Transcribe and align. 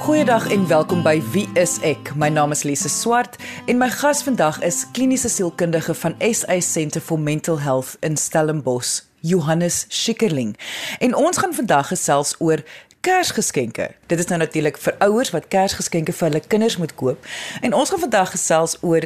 Goeiedag 0.00 0.50
en 0.50 0.66
welkom 0.66 1.02
by 1.04 1.18
Wie 1.32 1.48
is 1.60 1.74
ek? 1.84 2.14
My 2.16 2.30
naam 2.32 2.54
is 2.54 2.62
Lise 2.64 2.88
Swart 2.88 3.34
en 3.68 3.76
my 3.76 3.90
gas 3.92 4.22
vandag 4.24 4.56
is 4.64 4.86
kliniese 4.96 5.28
sielkundige 5.28 5.92
van 5.94 6.14
SA 6.24 6.56
Centre 6.64 7.02
for 7.04 7.20
Mental 7.20 7.60
Health 7.60 7.98
in 8.00 8.16
Stellenbosch, 8.16 9.02
Johannes 9.20 9.84
Schikkerling. 9.88 10.54
En 11.04 11.14
ons 11.14 11.36
gaan 11.36 11.52
vandag 11.54 11.92
gesels 11.92 12.32
oor 12.38 12.64
Kersgeskenke. 13.04 13.90
Dit 14.08 14.18
is 14.24 14.32
nou 14.32 14.40
natuurlik 14.40 14.80
vir 14.80 14.96
ouers 15.04 15.34
wat 15.36 15.52
Kersgeskenke 15.52 16.16
vir 16.16 16.30
hulle 16.30 16.42
kinders 16.48 16.78
moet 16.80 16.96
koop. 16.96 17.28
En 17.60 17.76
ons 17.76 17.92
gaan 17.92 18.04
vandag 18.08 18.32
gesels 18.32 18.78
oor 18.80 19.04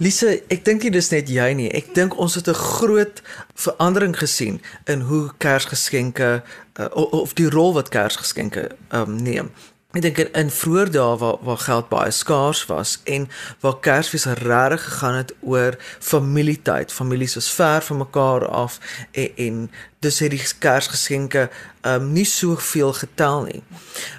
Lise, 0.00 0.38
ek 0.48 0.62
dink 0.64 0.86
nie 0.86 0.92
dis 0.94 1.10
net 1.12 1.28
jy 1.28 1.50
nie. 1.58 1.68
Ek 1.76 1.90
dink 1.94 2.14
ons 2.16 2.34
het 2.34 2.48
'n 2.48 2.54
groot 2.54 3.22
verandering 3.54 4.16
gesien 4.16 4.62
in 4.86 5.00
hoe 5.00 5.30
Kersgeskenke 5.38 6.42
uh, 6.80 6.88
of 6.94 7.34
die 7.34 7.50
rol 7.50 7.72
wat 7.72 7.88
Kersgeskenke 7.88 8.70
um, 8.92 9.16
neem. 9.22 9.50
Ek 9.90 10.04
dink 10.04 10.18
in 10.38 10.50
vroeë 10.54 10.90
dae 10.94 11.16
waar 11.18 11.40
waar 11.42 11.58
geld 11.58 11.88
baie 11.90 12.10
skaars 12.14 12.62
was 12.70 13.00
en 13.04 13.24
waar 13.60 13.80
Kersfees 13.82 14.24
regtig 14.38 14.84
gegaan 14.84 15.14
het 15.14 15.32
oor 15.40 15.74
familietyd, 15.98 16.92
families 16.92 17.34
was 17.34 17.50
ver 17.50 17.82
van 17.82 17.98
mekaar 17.98 18.46
af 18.46 18.78
en, 19.10 19.30
en 19.36 19.70
dis 20.00 20.18
het 20.22 20.32
die 20.32 20.40
Kersgeskenke 20.64 21.50
um 21.84 22.06
nie 22.14 22.24
soveel 22.24 22.94
getel 22.96 23.42
nie. 23.44 23.58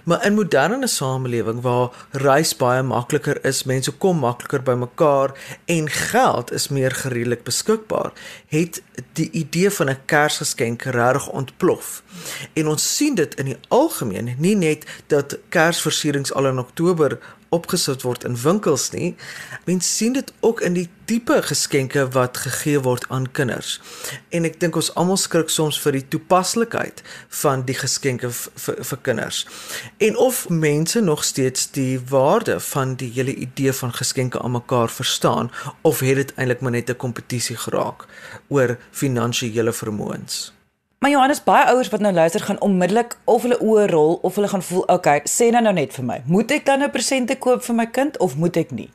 Maar 0.06 0.26
in 0.28 0.36
moderne 0.38 0.88
samelewing 0.88 1.64
waar 1.66 1.90
reis 2.22 2.52
baie 2.58 2.84
makliker 2.86 3.40
is, 3.46 3.64
mense 3.66 3.90
kom 3.92 4.22
makliker 4.22 4.62
bymekaar 4.62 5.34
en 5.66 5.90
geld 5.90 6.54
is 6.54 6.68
meer 6.70 6.94
gereedelik 6.94 7.42
beskikbaar, 7.50 8.14
het 8.54 8.82
die 9.18 9.30
idee 9.32 9.72
van 9.74 9.90
'n 9.90 10.06
Kersgeskenk 10.06 10.84
regtig 10.84 11.30
ontplof. 11.30 12.04
En 12.54 12.68
ons 12.68 12.96
sien 12.96 13.16
dit 13.16 13.34
in 13.36 13.46
die 13.46 13.60
algemeen, 13.68 14.36
nie 14.38 14.56
net 14.56 14.86
dat 15.08 15.38
Kersversierings 15.50 16.34
al 16.34 16.48
in 16.48 16.60
Oktober 16.60 17.18
opgesit 17.52 18.06
word 18.08 18.24
in 18.24 18.38
winkels 18.40 18.90
nie. 18.96 19.16
Mens 19.68 19.90
sien 19.98 20.14
dit 20.16 20.34
ook 20.40 20.62
in 20.64 20.74
die 20.78 20.88
tipe 21.06 21.42
geskenke 21.44 22.06
wat 22.16 22.38
gegee 22.46 22.80
word 22.80 23.06
aan 23.10 23.28
kinders. 23.32 23.80
En 24.32 24.48
ek 24.48 24.60
dink 24.64 24.78
ons 24.80 24.92
almal 24.96 25.20
skrik 25.20 25.52
soms 25.52 25.80
vir 25.84 25.98
die 26.00 26.06
toepaslikheid 26.16 27.04
van 27.42 27.66
die 27.68 27.76
geskenke 27.76 28.32
vir 28.32 29.02
kinders. 29.04 29.44
En 30.00 30.16
of 30.16 30.46
mense 30.50 31.04
nog 31.04 31.26
steeds 31.28 31.68
die 31.76 32.00
waarde 32.14 32.60
van 32.72 32.96
die 32.96 33.12
hele 33.12 33.36
idee 33.36 33.76
van 33.82 33.94
geskenke 34.00 34.40
aan 34.40 34.56
mekaar 34.56 34.90
verstaan 34.90 35.52
of 35.82 36.00
het 36.00 36.24
dit 36.24 36.34
eintlik 36.38 36.64
maar 36.64 36.72
net 36.72 36.90
'n 36.90 36.96
kompetisie 36.96 37.58
geraak 37.58 38.08
oor 38.48 38.78
finansiële 38.92 39.74
vermoëns. 39.74 40.61
Maar 41.02 41.10
Johannes, 41.10 41.44
baie 41.44 41.66
ouers 41.66 41.90
wat 41.90 42.00
nou 42.00 42.14
luister 42.14 42.42
gaan 42.42 42.62
onmiddellik 42.62 43.16
of 43.24 43.42
hulle 43.42 43.58
oë 43.58 43.88
rol 43.90 44.20
of 44.22 44.36
hulle 44.38 44.48
gaan 44.48 44.62
voel, 44.62 44.84
okay, 44.86 45.24
sê 45.26 45.48
nou 45.50 45.64
nou 45.66 45.72
net 45.74 45.96
vir 45.98 46.06
my, 46.06 46.18
moet 46.30 46.52
ek 46.54 46.66
dan 46.66 46.78
'n 46.78 46.86
nou 46.86 46.90
presente 46.94 47.38
koop 47.42 47.64
vir 47.66 47.76
my 47.76 47.86
kind 47.86 48.18
of 48.18 48.36
moet 48.38 48.58
ek 48.58 48.72
nie? 48.72 48.92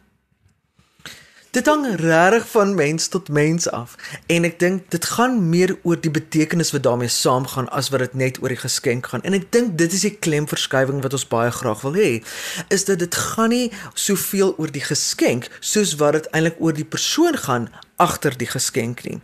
Dit 1.51 1.67
hang 1.67 1.97
regtig 1.99 2.47
van 2.49 2.75
mens 2.75 3.09
tot 3.09 3.29
mens 3.29 3.67
af 3.71 3.97
en 4.27 4.45
ek 4.45 4.59
dink 4.59 4.91
dit 4.91 5.05
gaan 5.05 5.51
meer 5.51 5.79
oor 5.83 6.01
die 6.01 6.11
betekenis 6.11 6.71
wat 6.71 6.83
daarmee 6.83 7.09
saamgaan 7.09 7.69
as 7.69 7.89
wat 7.89 8.01
dit 8.01 8.15
net 8.15 8.39
oor 8.43 8.55
die 8.55 8.63
geskenk 8.63 9.07
gaan. 9.07 9.23
En 9.23 9.33
ek 9.33 9.51
dink 9.53 9.79
dit 9.79 9.93
is 9.93 10.01
die 10.01 10.15
klemverskywing 10.15 11.03
wat 11.03 11.13
ons 11.13 11.29
baie 11.29 11.51
graag 11.51 11.81
wil 11.81 11.95
hê, 11.95 12.23
is 12.69 12.85
dat 12.85 12.99
dit 12.99 13.15
gaan 13.15 13.49
nie 13.49 13.73
soveel 13.95 14.55
oor 14.59 14.71
die 14.71 14.85
geskenk 14.85 15.51
soos 15.61 15.97
wat 15.97 16.13
dit 16.13 16.27
eintlik 16.31 16.61
oor 16.61 16.73
die 16.73 16.85
persoon 16.85 17.35
gaan 17.37 17.69
agter 17.97 18.37
die 18.37 18.47
geskenk 18.47 19.05
nie. 19.05 19.21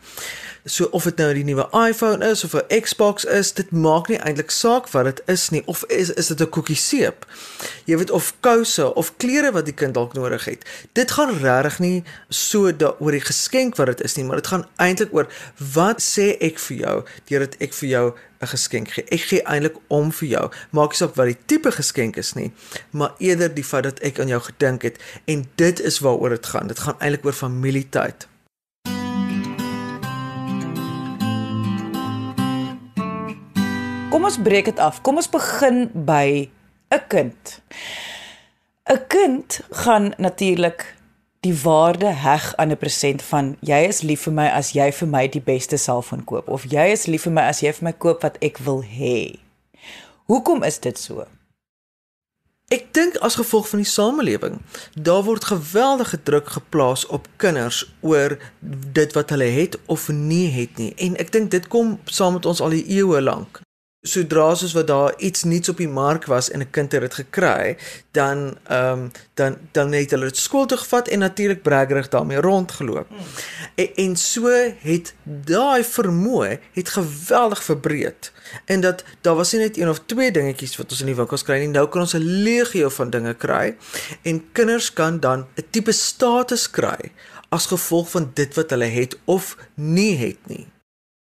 So 0.65 0.87
of 0.95 1.03
dit 1.03 1.17
nou 1.19 1.33
die 1.35 1.43
nuwe 1.43 1.65
iPhone 1.75 2.23
is 2.23 2.45
of 2.45 2.55
'n 2.55 2.81
Xbox 2.83 3.25
is, 3.25 3.53
dit 3.53 3.71
maak 3.71 4.09
nie 4.09 4.19
eintlik 4.19 4.51
saak 4.51 4.89
wat 4.89 5.05
dit 5.05 5.23
is 5.27 5.51
nie 5.51 5.63
of 5.67 5.85
is 5.89 6.11
is 6.11 6.27
dit 6.27 6.41
'n 6.41 6.49
koekie 6.49 6.77
seep. 6.77 7.27
Jy 7.85 7.97
weet 7.97 8.11
of 8.11 8.35
kouse 8.41 8.95
of 8.95 9.17
klere 9.17 9.53
wat 9.53 9.65
die 9.65 9.75
kind 9.75 9.95
dalk 9.95 10.13
nodig 10.13 10.45
het. 10.45 10.65
Dit 10.93 11.11
gaan 11.11 11.39
regtig 11.39 11.79
nie 11.79 12.05
so 12.29 12.73
oor 12.99 13.11
die 13.11 13.21
geskenk 13.21 13.77
wat 13.77 13.87
dit 13.87 14.01
is 14.01 14.15
nie, 14.15 14.25
maar 14.25 14.37
dit 14.37 14.47
gaan 14.47 14.67
eintlik 14.77 15.13
oor 15.13 15.27
wat 15.75 16.03
sê 16.03 16.37
ek 16.41 16.59
vir 16.59 16.77
jou 16.77 17.05
deurdat 17.25 17.55
ek 17.61 17.73
vir 17.73 17.89
jou 17.89 18.15
'n 18.41 18.47
geskenk 18.47 18.89
gee. 18.91 19.05
Ek 19.09 19.21
gee 19.21 19.43
eintlik 19.43 19.77
om 19.89 20.13
vir 20.13 20.29
jou. 20.29 20.51
Maak 20.71 20.91
nie 20.91 20.97
saak 20.97 21.15
wat 21.15 21.27
die 21.27 21.39
tipe 21.47 21.73
geskenk 21.73 22.17
is 22.17 22.33
nie, 22.33 22.53
maar 22.91 23.15
eerder 23.19 23.55
die 23.55 23.65
feit 23.65 23.83
dat 23.83 23.99
ek 23.99 24.21
aan 24.21 24.29
jou 24.29 24.41
gedink 24.41 24.83
het 24.83 24.99
en 25.25 25.49
dit 25.55 25.81
is 25.81 25.99
waaroor 25.99 26.29
dit 26.29 26.47
gaan. 26.47 26.67
Dit 26.67 26.79
gaan 26.79 26.99
eintlik 26.99 27.25
oor 27.25 27.33
familietyd. 27.33 28.32
Kom 34.13 34.27
ons 34.29 34.37
breek 34.45 34.67
dit 34.69 34.81
af. 34.83 34.99
Kom 35.01 35.17
ons 35.17 35.29
begin 35.33 35.87
by 36.05 36.51
'n 36.93 37.03
kind. 37.09 37.63
'n 38.85 39.07
Kind 39.09 39.61
gaan 39.71 40.13
natuurlik 40.17 40.97
die 41.41 41.57
waarde 41.63 42.07
heg 42.07 42.57
aan 42.57 42.71
'n 42.71 42.77
present 42.77 43.23
van 43.23 43.57
jy 43.61 43.81
is 43.89 44.03
lief 44.03 44.21
vir 44.23 44.33
my 44.33 44.49
as 44.49 44.73
jy 44.73 44.93
vir 44.93 45.09
my 45.09 45.29
die 45.29 45.41
beste 45.41 45.77
selfoon 45.77 46.25
koop 46.25 46.49
of 46.49 46.65
jy 46.65 46.93
is 46.93 47.07
lief 47.07 47.23
vir 47.23 47.33
my 47.33 47.43
as 47.43 47.61
jy 47.61 47.73
vir 47.73 47.85
my 47.85 47.93
koop 47.93 48.23
wat 48.23 48.37
ek 48.41 48.59
wil 48.59 48.83
hê. 48.83 49.39
Hoekom 50.27 50.63
is 50.63 50.79
dit 50.79 50.99
so? 50.99 51.25
Ek 52.69 52.93
dink 52.93 53.17
as 53.17 53.35
gevolg 53.35 53.69
van 53.69 53.79
die 53.79 53.91
samelewing, 53.91 54.61
daar 54.95 55.23
word 55.23 55.45
geweldige 55.45 56.23
druk 56.23 56.49
geplaas 56.49 57.07
op 57.07 57.29
kinders 57.37 57.95
oor 58.01 58.39
dit 58.93 59.13
wat 59.13 59.31
hulle 59.31 59.51
het 59.51 59.79
of 59.87 60.09
nie 60.09 60.51
het 60.51 60.77
nie. 60.77 60.95
En 60.97 61.17
ek 61.17 61.33
dink 61.33 61.51
dit 61.51 61.69
kom 61.69 62.01
saam 62.05 62.33
met 62.33 62.47
ons 62.47 62.61
al 62.61 62.71
die 62.71 62.89
eeue 62.89 63.21
lank 63.21 63.63
sodra 64.03 64.49
soos 64.59 64.73
wat 64.75 64.89
daar 64.91 65.13
iets 65.23 65.45
nuuts 65.47 65.71
op 65.71 65.79
die 65.79 65.89
mark 65.89 66.25
was 66.27 66.51
en 66.51 66.61
'n 66.61 66.71
kind 66.71 66.93
het 66.93 67.01
dit 67.01 67.15
gekry, 67.15 67.77
dan 68.11 68.59
ehm 68.69 68.99
um, 68.99 69.11
dan 69.35 69.57
dan 69.73 69.93
het 69.93 70.11
hulle 70.11 70.25
dit 70.25 70.37
skool 70.37 70.67
toe 70.67 70.79
gevat 70.79 71.09
en 71.09 71.19
natuurlik 71.19 71.63
braggerig 71.63 72.09
daarmee 72.09 72.41
rondgeloop. 72.41 73.09
Hmm. 73.09 73.19
En, 73.75 73.95
en 73.95 74.17
so 74.17 74.49
het 74.79 75.15
daai 75.23 75.85
vermoë 75.85 76.59
het 76.73 76.89
geweldig 76.89 77.63
verbreed. 77.63 78.33
En 78.65 78.81
dat 78.81 79.05
daar 79.21 79.35
was 79.35 79.53
nie 79.53 79.61
net 79.61 79.77
een 79.77 79.89
of 79.89 80.01
twee 80.07 80.33
dingetjies 80.33 80.77
wat 80.77 80.91
ons 80.91 81.01
in 81.01 81.07
die 81.07 81.15
winkels 81.15 81.43
kry 81.43 81.59
nie, 81.59 81.69
nou 81.69 81.89
kan 81.89 82.01
ons 82.01 82.15
'n 82.15 82.43
legio 82.43 82.89
van 82.89 83.11
dinge 83.11 83.35
kry 83.35 83.77
en 84.23 84.45
kinders 84.53 84.93
kan 84.93 85.21
dan 85.21 85.47
'n 85.55 85.65
tipe 85.71 85.93
status 85.93 86.71
kry 86.71 87.13
as 87.49 87.67
gevolg 87.67 88.11
van 88.11 88.31
dit 88.35 88.55
wat 88.55 88.71
hulle 88.71 88.85
het 88.85 89.19
of 89.25 89.57
nie 89.75 90.17
het 90.17 90.39
nie. 90.47 90.67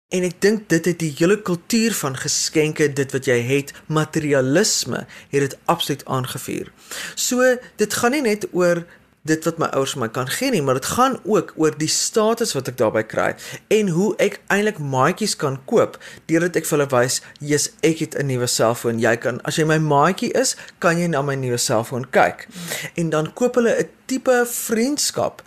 En 0.08 0.24
ek 0.24 0.38
dink 0.40 0.70
dit 0.72 0.86
het 0.88 1.02
die 1.02 1.10
hele 1.18 1.34
kultuur 1.44 1.92
van 1.92 2.14
geskenke, 2.16 2.86
dit 2.96 3.10
wat 3.12 3.26
jy 3.28 3.42
het, 3.44 3.74
materialisme, 3.92 5.02
het 5.28 5.42
dit 5.44 5.56
absoluut 5.68 6.04
aangevuur. 6.08 6.70
So 7.12 7.44
dit 7.76 7.96
gaan 8.00 8.16
nie 8.16 8.22
net 8.24 8.46
oor 8.56 8.86
dit 9.28 9.44
wat 9.44 9.58
my 9.60 9.68
ouers 9.76 9.92
my 10.00 10.08
kan 10.08 10.30
gee 10.32 10.54
nie, 10.54 10.62
maar 10.64 10.78
dit 10.78 10.88
gaan 10.94 11.18
ook 11.28 11.52
oor 11.60 11.76
die 11.76 11.90
status 11.92 12.54
wat 12.56 12.70
ek 12.72 12.78
daarbey 12.80 13.02
kry 13.04 13.26
en 13.74 13.90
hoe 13.92 14.14
ek 14.24 14.38
eintlik 14.48 14.80
maatjies 14.80 15.36
kan 15.36 15.58
koop 15.68 15.98
deurdat 16.30 16.56
ek 16.56 16.64
vir 16.70 16.78
hulle 16.78 16.88
wys, 16.94 17.20
"Jesus, 17.40 17.74
ek 17.82 17.98
het 17.98 18.16
'n 18.16 18.26
nuwe 18.32 18.46
selfoon. 18.46 19.00
Jy 19.00 19.16
kan 19.16 19.40
as 19.44 19.56
jy 19.56 19.64
my 19.64 19.78
maatjie 19.78 20.32
is, 20.32 20.56
kan 20.78 20.96
jy 20.96 21.06
na 21.08 21.20
my 21.22 21.34
nuwe 21.34 21.58
selfoon 21.58 22.08
kyk." 22.10 22.48
En 22.96 23.10
dan 23.10 23.32
koop 23.34 23.54
hulle 23.54 23.76
'n 23.76 23.88
tipe 24.06 24.46
vriendskap 24.46 25.42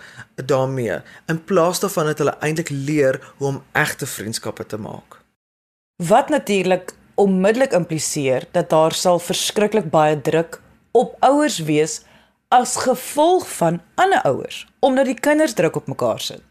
daarmee 0.45 1.01
in 1.27 1.43
plaas 1.43 1.79
daarvan 1.79 2.05
dat 2.05 2.17
hulle 2.17 2.35
eintlik 2.39 2.69
leer 2.69 3.19
hoe 3.37 3.47
om 3.47 3.63
egte 3.71 4.05
vriendskappe 4.05 4.65
te 4.65 4.77
maak. 4.77 5.19
Wat 5.95 6.29
natuurlik 6.29 6.93
onmiddellik 7.15 7.71
impliseer 7.71 8.47
dat 8.51 8.69
daar 8.69 8.93
sal 8.93 9.19
verskriklik 9.19 9.89
baie 9.89 10.21
druk 10.21 10.61
op 10.91 11.15
ouers 11.19 11.59
wees 11.59 12.01
as 12.47 12.75
gevolg 12.75 13.47
van 13.57 13.81
ander 13.95 14.21
ouers 14.21 14.67
omdat 14.79 15.05
die 15.05 15.19
kinders 15.19 15.53
druk 15.53 15.75
op 15.75 15.87
mekaar 15.87 16.19
sit. 16.19 16.41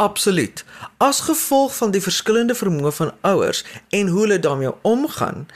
Absoluut. 0.00 0.64
As 0.96 1.20
gevolg 1.20 1.76
van 1.76 1.90
die 1.92 2.00
verskillende 2.00 2.54
vermoë 2.56 2.92
van 2.96 3.12
ouers 3.20 3.64
en 3.88 4.08
hoe 4.08 4.20
hulle 4.20 4.38
daarmee 4.38 4.72
omgaan, 4.82 5.46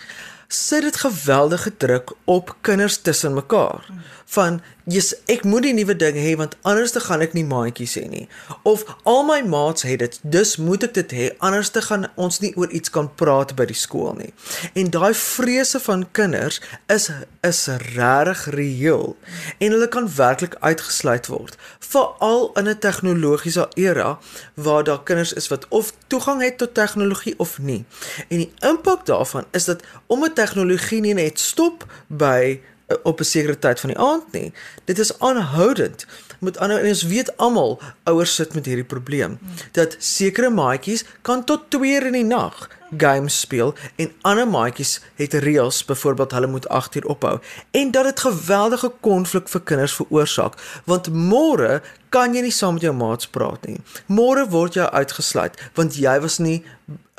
sit 0.49 0.83
dit 0.83 0.97
geweldige 0.97 1.77
druk 1.77 2.13
op 2.25 2.57
kinders 2.61 2.99
tussen 3.01 3.35
mekaar. 3.35 3.87
Van 4.25 4.61
jy's 4.85 5.15
ek 5.33 5.45
moet 5.49 5.65
die 5.65 5.73
nuwe 5.77 5.95
ding 5.97 6.17
hê 6.21 6.35
want 6.37 6.57
anders 6.69 6.93
te 6.93 7.01
gaan 7.01 7.25
ek 7.25 7.33
nie 7.37 7.45
maatjies 7.49 7.97
hê 7.97 8.05
nie. 8.11 8.27
Of 8.69 8.85
al 9.09 9.23
my 9.25 9.41
maats 9.49 9.87
het 9.89 10.03
dit, 10.03 10.19
dus 10.23 10.57
moet 10.61 10.85
ek 10.85 10.95
dit 10.99 11.15
hê 11.17 11.29
anders 11.45 11.73
te 11.73 11.83
gaan 11.85 12.05
ons 12.21 12.41
nie 12.45 12.53
oor 12.61 12.73
iets 12.75 12.93
kan 12.93 13.09
praat 13.21 13.55
by 13.57 13.67
die 13.71 13.79
skool 13.79 14.13
nie. 14.19 14.33
En 14.77 14.93
daai 14.93 15.15
vrese 15.17 15.81
van 15.87 16.05
kinders 16.13 16.61
is 16.93 17.11
is 17.45 17.67
regtig 17.95 18.45
reëel 18.57 19.17
en 19.61 19.75
hulle 19.75 19.89
kan 19.93 20.07
werklik 20.17 20.55
uitgesluit 20.61 21.27
word, 21.29 21.57
veral 21.81 22.51
in 22.61 22.69
'n 22.69 22.79
tegnologiese 22.79 23.69
era 23.75 24.19
waar 24.55 24.85
daar 24.85 25.03
kinders 25.03 25.33
is 25.33 25.49
wat 25.49 25.67
of 25.69 25.93
toegang 26.09 26.43
het 26.43 26.59
tot 26.59 26.75
tegnologie 26.75 27.35
of 27.39 27.59
nie. 27.59 27.85
En 28.29 28.39
die 28.39 28.53
impak 28.61 29.07
daarvan 29.07 29.45
is 29.53 29.65
dat 29.65 29.83
om 30.07 30.25
'n 30.25 30.33
tegnologie 30.33 31.01
nie 31.01 31.15
net 31.15 31.39
stop 31.39 31.85
by 32.09 32.61
op 33.03 33.21
'n 33.21 33.25
sekere 33.25 33.59
tyd 33.59 33.81
van 33.81 33.91
die 33.91 33.99
aand 33.99 34.33
nie. 34.33 34.53
Dit 34.85 34.99
is 34.99 35.19
aanhoudend. 35.19 36.07
Met 36.41 36.59
ander 36.59 36.79
en 36.79 36.87
ons 36.89 37.03
weet 37.03 37.37
almal 37.37 37.81
ouers 38.03 38.35
sit 38.35 38.55
met 38.55 38.65
hierdie 38.65 38.85
probleem 38.85 39.39
dat 39.73 39.97
sekere 39.99 40.51
maatjies 40.51 41.05
kan 41.23 41.45
tot 41.45 41.71
2 41.71 41.95
uur 41.95 42.07
in 42.07 42.13
die 42.13 42.25
nag 42.25 42.69
games 42.97 43.41
speel 43.41 43.75
en 43.97 44.13
ander 44.23 44.49
maatjies 44.49 45.01
het 45.21 45.35
reëls 45.45 45.85
byvoorbeeld 45.85 46.33
hulle 46.33 46.47
moet 46.47 46.69
8 46.69 46.95
uur 46.95 47.07
ophou 47.17 47.39
en 47.71 47.91
dat 47.91 48.05
dit 48.05 48.21
geweldige 48.21 48.93
konflik 49.01 49.49
vir 49.49 49.61
kinders 49.61 49.99
veroorsaak 50.01 50.59
want 50.85 51.13
môre 51.13 51.83
kan 52.15 52.35
jy 52.35 52.45
nie 52.47 52.55
saam 52.55 52.77
met 52.77 52.85
jou 52.87 52.93
maats 52.95 53.27
praat 53.27 53.65
nie. 53.67 53.81
Môre 54.07 54.45
word 54.51 54.77
jy 54.79 54.87
uitgesluit 54.87 55.59
want 55.79 55.99
jy 55.99 56.15
was 56.23 56.39
nie 56.39 56.63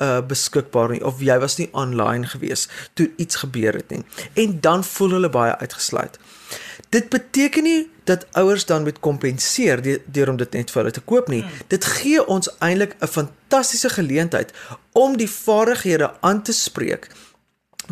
uh 0.04 0.20
beskikbaar 0.30 0.92
nie 0.92 1.02
of 1.08 1.22
jy 1.24 1.36
was 1.40 1.58
nie 1.60 1.68
online 1.72 2.28
gewees 2.32 2.68
toe 3.00 3.10
iets 3.22 3.42
gebeur 3.44 3.76
het 3.80 3.92
nie. 3.92 4.04
En 4.34 4.60
dan 4.62 4.84
voel 4.84 5.18
hulle 5.18 5.32
baie 5.32 5.56
uitgesluit. 5.64 6.20
Dit 6.96 7.10
beteken 7.10 7.64
nie 7.64 7.92
dat 8.04 8.26
ouers 8.32 8.66
dan 8.66 8.84
moet 8.84 9.00
kompenseer 9.00 9.82
deur 10.06 10.30
om 10.30 10.38
dit 10.40 10.52
net 10.56 10.72
vir 10.72 10.82
hulle 10.82 10.94
te 10.96 11.02
koop 11.12 11.28
nie. 11.28 11.42
Dit 11.68 11.84
gee 11.98 12.22
ons 12.24 12.48
eintlik 12.64 12.96
'n 13.00 13.12
fantastiese 13.18 13.90
geleentheid 13.90 14.54
om 14.92 15.18
die 15.18 15.30
vaardighede 15.30 16.14
aan 16.22 16.42
te 16.44 16.54
spreek 16.54 17.10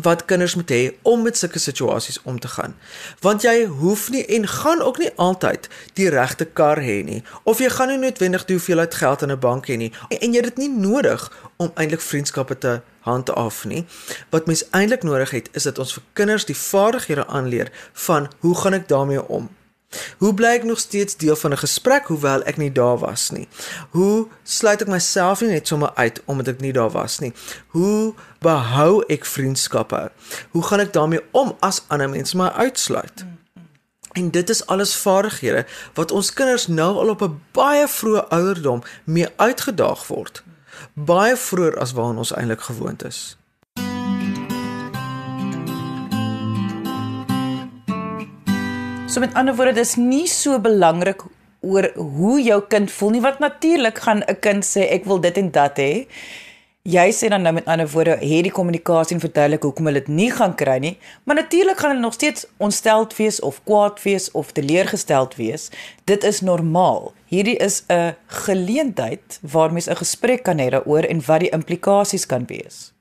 wat 0.02 0.24
kinders 0.24 0.54
moet 0.54 0.70
hê 0.70 0.92
om 1.02 1.22
met 1.22 1.36
sulke 1.36 1.58
situasies 1.58 2.22
om 2.22 2.40
te 2.40 2.48
gaan. 2.48 2.74
Want 3.20 3.42
jy 3.42 3.64
hoef 3.64 4.10
nie 4.10 4.24
en 4.26 4.48
gaan 4.48 4.80
ook 4.80 4.98
nie 4.98 5.10
altyd 5.16 5.68
die 5.92 6.08
regte 6.08 6.44
kar 6.44 6.78
hê 6.78 7.04
nie 7.04 7.22
of 7.42 7.58
jy 7.58 7.68
gaan 7.68 7.88
nie 7.88 7.98
noodwendig 7.98 8.44
die 8.44 8.56
hoeveelheid 8.56 8.94
geld 8.94 9.22
in 9.22 9.30
'n 9.30 9.38
bank 9.38 9.68
hê 9.68 9.76
nie 9.76 9.92
en 10.08 10.32
jy 10.32 10.40
het 10.40 10.44
dit 10.54 10.56
nie 10.56 10.68
nodig 10.68 11.32
om 11.56 11.70
eintlik 11.74 12.00
vriendskappe 12.00 12.58
te 12.58 12.80
handhaaf 13.04 13.64
nie. 13.64 13.84
Wat 14.30 14.46
mens 14.46 14.64
eintlik 14.70 15.02
nodig 15.02 15.30
het 15.30 15.48
is 15.52 15.68
dat 15.68 15.78
ons 15.78 15.92
vir 15.96 16.02
kinders 16.12 16.48
die 16.48 16.56
vaardighede 16.56 17.26
aanleer 17.26 17.72
van 18.06 18.30
hoe 18.40 18.56
gaan 18.56 18.80
ek 18.80 18.88
daarmee 18.88 19.22
om? 19.28 19.50
Hoe 20.18 20.34
bly 20.34 20.56
ek 20.58 20.64
nog 20.66 20.80
steeds 20.82 21.16
deel 21.16 21.36
van 21.36 21.52
'n 21.52 21.62
gesprek 21.62 22.06
hoewel 22.06 22.42
ek 22.42 22.56
nie 22.56 22.72
daar 22.72 22.98
was 22.98 23.30
nie? 23.30 23.48
Hoe 23.90 24.28
sluit 24.42 24.82
ek 24.82 24.88
myself 24.88 25.40
nie 25.40 25.50
net 25.50 25.66
sommer 25.66 25.90
uit 25.94 26.22
omdat 26.24 26.48
ek 26.48 26.60
nie 26.60 26.72
daar 26.72 26.90
was 26.90 27.18
nie? 27.18 27.32
Hoe 27.68 28.14
behou 28.38 29.04
ek 29.06 29.24
vriendskappe? 29.24 30.10
Hoe 30.50 30.62
gaan 30.62 30.80
ek 30.80 30.92
daarmee 30.92 31.22
om 31.30 31.56
as 31.60 31.82
ander 31.88 32.08
mense 32.08 32.36
my 32.36 32.48
uitsluit? 32.48 33.24
En 34.12 34.30
dit 34.30 34.50
is 34.50 34.66
alles 34.66 34.96
vaardighede 34.96 35.66
wat 35.94 36.10
ons 36.10 36.32
kinders 36.32 36.66
nou 36.66 36.96
al 36.96 37.08
op 37.08 37.22
'n 37.22 37.40
baie 37.52 37.88
vroeë 37.88 38.28
ouderdom 38.28 38.82
mee 39.04 39.28
uitgedaag 39.36 40.06
word. 40.06 40.42
Baie 40.94 41.36
vroeër 41.36 41.78
as 41.78 41.92
waaraan 41.92 42.18
ons 42.18 42.34
eintlik 42.34 42.60
gewoond 42.60 43.04
is. 43.04 43.36
So 49.08 49.20
met 49.20 49.34
ander 49.34 49.54
woorde, 49.54 49.76
dis 49.78 49.94
nie 49.96 50.26
so 50.26 50.58
belangrik 50.58 51.22
oor 51.62 51.86
hoe 51.94 52.40
jou 52.42 52.58
kind 52.68 52.90
voel 52.90 53.10
nie, 53.14 53.20
want 53.22 53.38
natuurlik 53.38 53.98
gaan 54.02 54.22
'n 54.26 54.40
kind 54.40 54.64
sê 54.64 54.90
ek 54.90 55.04
wil 55.04 55.20
dit 55.20 55.36
en 55.38 55.50
dat 55.50 55.78
hê. 55.78 56.06
Jy 56.84 57.12
sê 57.16 57.30
dan 57.32 57.40
nou 57.40 57.54
met 57.56 57.64
ander 57.64 57.88
woorde, 57.88 58.18
hê 58.20 58.42
die 58.44 58.50
kommunikasie 58.52 59.14
en 59.16 59.22
verduidelik 59.22 59.62
hoekom 59.64 59.86
hulle 59.88 60.02
dit 60.02 60.10
nie 60.12 60.26
gaan 60.28 60.52
kry 60.52 60.74
nie, 60.84 60.90
maar 61.24 61.38
natuurlik 61.38 61.78
gaan 61.80 61.94
hulle 61.94 62.04
nog 62.04 62.12
steeds 62.18 62.44
ontsteld 62.60 63.16
wees 63.16 63.40
of 63.40 63.62
kwaad 63.64 64.02
wees 64.04 64.28
of 64.36 64.52
teleurgesteld 64.52 65.38
wees. 65.40 65.70
Dit 66.04 66.28
is 66.28 66.42
normaal. 66.44 67.14
Hierdie 67.32 67.56
is 67.56 67.86
'n 67.88 68.12
geleentheid 68.44 69.38
waar 69.40 69.72
mens 69.72 69.88
'n 69.88 69.96
gesprek 69.96 70.44
kan 70.44 70.60
hê 70.60 70.68
daaroor 70.68 71.08
en 71.08 71.24
wat 71.24 71.40
die 71.40 71.54
implikasies 71.56 72.26
kan 72.26 72.44
wees. 72.46 72.93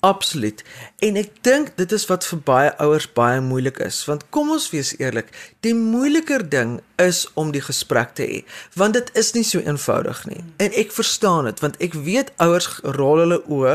Absoluut. 0.00 0.60
En 1.02 1.16
ek 1.18 1.40
dink 1.42 1.72
dit 1.74 1.92
is 1.92 2.04
wat 2.06 2.22
vir 2.30 2.38
baie 2.46 2.68
ouers 2.78 3.08
baie 3.16 3.40
moeilik 3.42 3.80
is, 3.82 3.96
want 4.06 4.28
kom 4.30 4.52
ons 4.54 4.68
wees 4.70 4.92
eerlik, 5.00 5.32
die 5.66 5.72
moeiliker 5.74 6.44
ding 6.46 6.76
is 7.02 7.24
om 7.34 7.50
die 7.50 7.62
gesprek 7.62 8.12
te 8.14 8.22
hê, 8.22 8.36
want 8.78 8.94
dit 8.94 9.10
is 9.18 9.32
nie 9.34 9.42
so 9.42 9.58
eenvoudig 9.58 10.20
nie. 10.30 10.44
En 10.62 10.76
ek 10.78 10.94
verstaan 10.94 11.50
dit, 11.50 11.58
want 11.64 11.80
ek 11.82 11.96
weet 12.06 12.30
ouers 12.46 12.68
rol 12.94 13.24
hulle 13.24 13.40
oë 13.50 13.74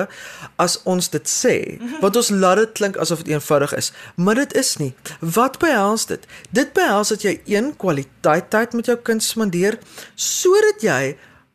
as 0.64 0.78
ons 0.88 1.12
dit 1.12 1.28
sê, 1.28 1.58
want 2.00 2.16
ons 2.16 2.32
laat 2.32 2.62
dit 2.62 2.74
klink 2.80 3.02
asof 3.04 3.26
dit 3.26 3.36
eenvoudig 3.36 3.76
is, 3.82 3.92
maar 4.16 4.40
dit 4.40 4.56
is 4.64 4.72
nie. 4.80 4.94
Wat 5.20 5.60
behels 5.60 6.08
dit? 6.08 6.24
Dit 6.56 6.72
behels 6.80 7.12
dat 7.12 7.28
jy 7.28 7.36
een 7.52 7.74
kwaliteit 7.76 8.48
tyd 8.56 8.80
met 8.80 8.88
jou 8.88 8.96
kind 9.12 9.24
spandeer 9.24 9.82
sodat 10.16 10.88
jy 10.88 11.04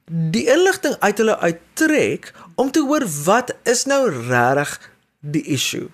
die 0.09 0.47
inligting 0.49 0.97
uit 0.99 1.19
hulle 1.19 1.39
uittrek 1.39 2.33
om 2.55 2.71
te 2.71 2.81
hoor 2.81 3.05
wat 3.25 3.55
is 3.63 3.85
nou 3.85 4.09
regtig 4.11 4.91
die 5.21 5.45
issue. 5.45 5.89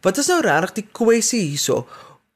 Wat 0.00 0.18
is 0.18 0.26
nou 0.26 0.40
regtig 0.42 0.72
die 0.72 0.88
kwessie 0.92 1.40
hierso? 1.40 1.86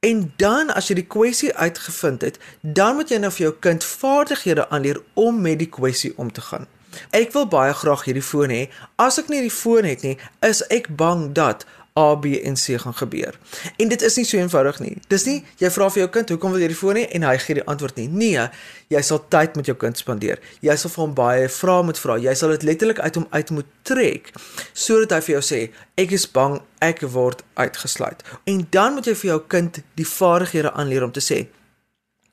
En 0.02 0.32
dan 0.36 0.70
as 0.74 0.88
jy 0.90 0.98
die 0.98 1.06
kwessie 1.06 1.52
uitgevind 1.54 2.24
het, 2.26 2.38
dan 2.60 2.96
moet 2.98 3.10
jy 3.10 3.20
nou 3.22 3.30
vir 3.30 3.44
jou 3.46 3.52
kind 3.62 3.84
vaardighede 3.86 4.68
aanleer 4.68 4.98
om 5.14 5.38
met 5.40 5.60
die 5.62 5.70
kwessie 5.70 6.10
om 6.18 6.32
te 6.32 6.42
gaan. 6.42 6.66
Ek 7.14 7.30
wil 7.32 7.46
baie 7.48 7.72
graag 7.72 8.02
hierdie 8.04 8.24
foon 8.24 8.50
hê. 8.52 8.64
As 9.00 9.20
ek 9.22 9.30
nie 9.32 9.44
die 9.46 9.54
foon 9.54 9.86
het 9.88 10.02
nie, 10.02 10.16
is 10.44 10.64
ek 10.74 10.90
bang 10.98 11.30
dat 11.36 11.64
A 11.98 12.14
B 12.16 12.38
en 12.40 12.56
C 12.56 12.78
gaan 12.80 12.94
gebeur. 12.94 13.38
En 13.76 13.88
dit 13.88 14.02
is 14.02 14.16
nie 14.16 14.24
so 14.24 14.36
eenvoudig 14.40 14.80
nie. 14.80 14.96
Dis 15.12 15.26
nie 15.28 15.38
jy 15.60 15.70
vra 15.70 15.90
vir 15.92 16.04
jou 16.04 16.08
kind 16.14 16.32
hoekom 16.32 16.54
wil 16.54 16.64
jy 16.64 16.70
die 16.72 16.78
foon 16.78 17.00
hê 17.00 17.04
en 17.12 17.26
hy 17.28 17.36
gee 17.42 17.58
die 17.60 17.66
antwoord 17.68 18.00
nie. 18.00 18.08
Nee, 18.08 18.48
jy 18.92 19.02
sal 19.04 19.22
tyd 19.32 19.56
met 19.60 19.68
jou 19.68 19.76
kind 19.76 19.98
spandeer. 20.00 20.40
Jy 20.64 20.76
sal 20.80 20.92
vir 20.94 21.04
hom 21.04 21.14
baie 21.18 21.48
vrae 21.52 21.86
moet 21.88 22.00
vra. 22.00 22.18
Jy 22.20 22.34
sal 22.38 22.56
dit 22.56 22.68
letterlik 22.70 23.00
uit 23.04 23.20
hom 23.20 23.26
uit 23.30 23.56
moet 23.58 23.72
trek 23.88 24.32
sodat 24.72 25.16
hy 25.16 25.22
vir 25.26 25.36
jou 25.36 25.46
sê 25.52 25.62
ek 26.00 26.14
is 26.16 26.28
bang 26.28 26.60
ek 26.80 27.04
word 27.14 27.44
uitgesluit. 27.60 28.24
En 28.48 28.66
dan 28.70 28.96
moet 28.96 29.10
jy 29.10 29.18
vir 29.24 29.34
jou 29.34 29.42
kind 29.56 29.82
die 30.00 30.08
vaardighede 30.08 30.72
aanleer 30.72 31.04
om 31.04 31.12
te 31.12 31.24
sê 31.24 31.44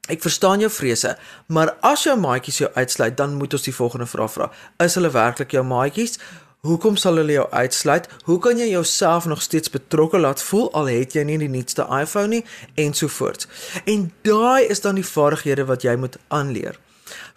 Ek 0.09 0.23
verstaan 0.25 0.63
jou 0.63 0.69
vrese, 0.73 1.11
maar 1.53 1.75
as 1.85 2.03
jou 2.07 2.15
maatjies 2.17 2.63
jou 2.63 2.69
uitsluit, 2.73 3.13
dan 3.17 3.35
moet 3.37 3.53
ons 3.53 3.67
die 3.67 3.75
volgende 3.75 4.07
vraag 4.09 4.31
vra. 4.33 4.47
Is 4.81 4.95
hulle 4.97 5.11
werklik 5.13 5.53
jou 5.53 5.61
maatjies? 5.63 6.17
Hoekom 6.59 6.97
sal 6.99 7.15
hulle 7.15 7.31
jou 7.31 7.45
uitsluit? 7.49 8.07
Hoe 8.27 8.35
kan 8.43 8.57
jy 8.59 8.65
jouself 8.73 9.25
nog 9.25 9.41
steeds 9.41 9.69
betrokke 9.71 10.19
laat 10.19 10.41
voel 10.43 10.67
al 10.75 10.89
het 10.91 11.15
jy 11.15 11.23
nie 11.23 11.37
die 11.39 11.47
nuutste 11.47 11.85
iPhone 11.87 12.27
nie 12.27 12.41
ensovoorts. 12.75 13.47
En 13.87 14.09
daai 14.27 14.67
is 14.67 14.83
dan 14.83 14.99
die 14.99 15.07
vaardighede 15.07 15.65
wat 15.71 15.87
jy 15.87 15.95
moet 15.95 16.17
aanleer 16.27 16.79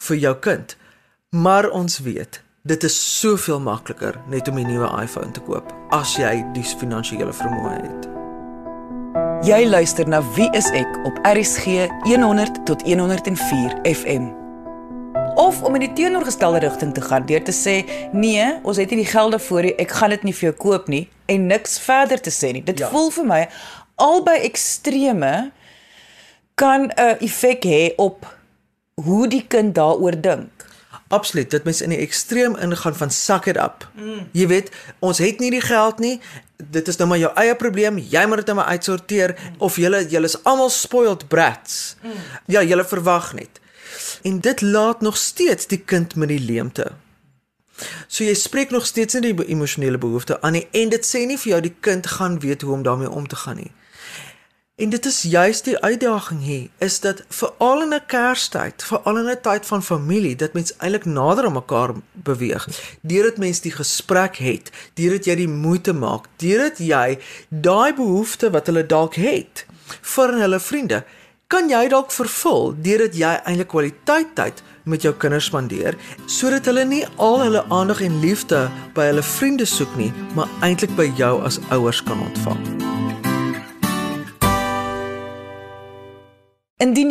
vir 0.08 0.16
jou 0.16 0.34
kind. 0.42 0.74
Maar 1.30 1.70
ons 1.70 2.00
weet, 2.02 2.42
dit 2.66 2.82
is 2.84 2.98
soveel 3.20 3.62
makliker 3.62 4.18
net 4.26 4.48
om 4.48 4.58
'n 4.58 4.66
nuwe 4.66 4.90
iPhone 5.02 5.30
te 5.30 5.40
koop 5.40 5.70
as 5.90 6.16
jy 6.16 6.44
die 6.52 6.66
finansiële 6.66 7.32
vermoë 7.32 7.78
het. 7.78 8.08
Jy 9.46 9.66
luister 9.66 10.08
na 10.08 10.22
Wie 10.34 10.50
is 10.52 10.70
ek 10.70 11.06
op 11.06 11.18
RCG 11.22 11.88
100 12.02 12.66
tot 12.66 12.82
104 12.82 13.78
FM 13.82 14.41
of 15.34 15.62
om 15.62 15.74
in 15.74 15.86
die 15.86 15.92
teenoorgestelde 15.92 16.58
rigting 16.58 16.94
te 16.94 17.00
gaan 17.00 17.26
deur 17.26 17.42
te 17.44 17.54
sê 17.54 17.82
nee, 18.12 18.44
ons 18.62 18.76
het 18.76 18.90
nie 18.92 19.02
die 19.02 19.10
gelde 19.10 19.38
voor 19.38 19.68
nie, 19.68 19.74
ek 19.80 19.94
gaan 19.96 20.12
dit 20.12 20.26
nie 20.28 20.34
vir 20.36 20.50
jou 20.50 20.56
koop 20.66 20.90
nie 20.92 21.06
en 21.32 21.46
niks 21.48 21.78
verder 21.80 22.20
te 22.20 22.32
sê 22.34 22.52
nie. 22.52 22.64
Dit 22.64 22.82
ja. 22.82 22.90
voel 22.92 23.10
vir 23.14 23.28
my 23.28 23.40
albei 24.02 24.38
extreme 24.44 25.52
kan 26.54 26.90
'n 26.90 27.16
effek 27.24 27.64
hê 27.64 27.94
op 27.96 28.26
hoe 28.94 29.28
die 29.28 29.44
kind 29.48 29.74
daaroor 29.74 30.20
dink. 30.20 30.50
Absoluut, 31.08 31.50
dit 31.50 31.64
mens 31.64 31.80
in 31.80 31.90
die 31.90 32.00
ekstreem 32.00 32.56
ingaan 32.56 32.94
van 32.94 33.10
suck 33.10 33.46
it 33.46 33.56
up. 33.56 33.88
Mm. 33.94 34.28
Jy 34.32 34.46
weet, 34.46 34.70
ons 34.98 35.18
het 35.18 35.40
nie 35.40 35.50
die 35.50 35.60
geld 35.60 35.98
nie. 35.98 36.20
Dit 36.56 36.88
is 36.88 36.96
nou 36.96 37.08
maar 37.08 37.18
jou 37.18 37.32
eie 37.36 37.56
probleem. 37.56 37.98
Jy 37.98 38.26
moet 38.26 38.36
dit 38.36 38.46
nou 38.46 38.56
maar 38.56 38.72
uitsorteer 38.72 39.36
mm. 39.36 39.54
of 39.58 39.76
julle 39.76 40.08
julle 40.08 40.24
is 40.24 40.44
almal 40.44 40.70
spoiled 40.70 41.28
brats. 41.28 41.96
Mm. 42.02 42.10
Ja, 42.46 42.62
julle 42.62 42.84
verwag 42.84 43.32
net 43.32 43.61
en 44.22 44.40
dit 44.40 44.60
laat 44.60 45.00
nog 45.00 45.16
steeds 45.16 45.66
die 45.66 45.80
kind 45.80 46.14
met 46.14 46.28
die 46.28 46.40
leemte. 46.40 46.92
So 48.06 48.24
jy 48.24 48.34
spreek 48.34 48.70
nog 48.70 48.86
steeds 48.86 49.14
in 49.14 49.22
die 49.22 49.46
emosionele 49.46 49.98
behoefte 49.98 50.40
aan 50.42 50.52
nie 50.52 50.66
en 50.70 50.92
dit 50.92 51.06
sê 51.06 51.24
nie 51.26 51.38
vir 51.38 51.52
jou 51.52 51.60
die 51.60 51.76
kind 51.80 52.06
gaan 52.06 52.40
weet 52.40 52.62
hoe 52.62 52.72
om 52.72 52.82
daarmee 52.82 53.10
om 53.10 53.26
te 53.26 53.36
gaan 53.36 53.56
nie. 53.56 53.72
En 54.76 54.90
dit 54.90 55.06
is 55.06 55.22
juist 55.22 55.64
die 55.64 55.78
uitdaging 55.78 56.40
hier 56.42 56.68
is 56.78 57.00
dat 57.00 57.22
veral 57.28 57.82
in 57.82 57.94
'n 57.94 58.06
Kerstyd, 58.06 58.84
veral 58.84 59.18
in 59.18 59.28
'n 59.30 59.40
tyd 59.42 59.66
van 59.66 59.82
familie, 59.82 60.36
dat 60.36 60.52
mens 60.52 60.76
eintlik 60.76 61.04
nader 61.04 61.44
aan 61.44 61.52
mekaar 61.52 61.90
beweeg. 62.12 62.68
Deurdat 63.00 63.36
mens 63.36 63.60
die 63.60 63.72
gesprek 63.72 64.36
het, 64.36 64.70
deurdat 64.94 65.24
jy 65.24 65.34
die 65.34 65.48
moeite 65.48 65.92
maak, 65.92 66.26
deurdat 66.36 66.78
jy 66.78 67.18
daai 67.48 67.94
behoefte 67.94 68.50
wat 68.50 68.66
hulle 68.66 68.86
dalk 68.86 69.14
het 69.14 69.66
vir 70.00 70.32
hulle 70.40 70.60
vriende, 70.60 71.04
kan 71.52 71.68
jy 71.68 71.82
dalk 71.92 72.08
vervul 72.16 72.70
deurdat 72.80 73.16
jy 73.18 73.32
eintlik 73.44 73.68
kwaliteit 73.68 74.30
tyd 74.38 74.62
met 74.88 75.04
jou 75.04 75.12
kinders 75.20 75.50
spandeer 75.50 75.98
sodat 76.24 76.70
hulle 76.70 76.86
nie 76.88 77.02
al 77.26 77.42
hulle 77.42 77.64
aandag 77.68 78.00
en 78.06 78.16
liefde 78.24 78.62
by 78.96 79.10
hulle 79.10 79.26
vriende 79.34 79.68
soek 79.68 79.92
nie, 80.00 80.08
maar 80.32 80.48
eintlik 80.64 80.96
by 80.96 81.10
jou 81.20 81.34
as 81.44 81.60
ouers 81.68 82.00
kan 82.08 82.24
ontvang. 82.24 82.91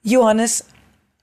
Johannes, 0.01 0.63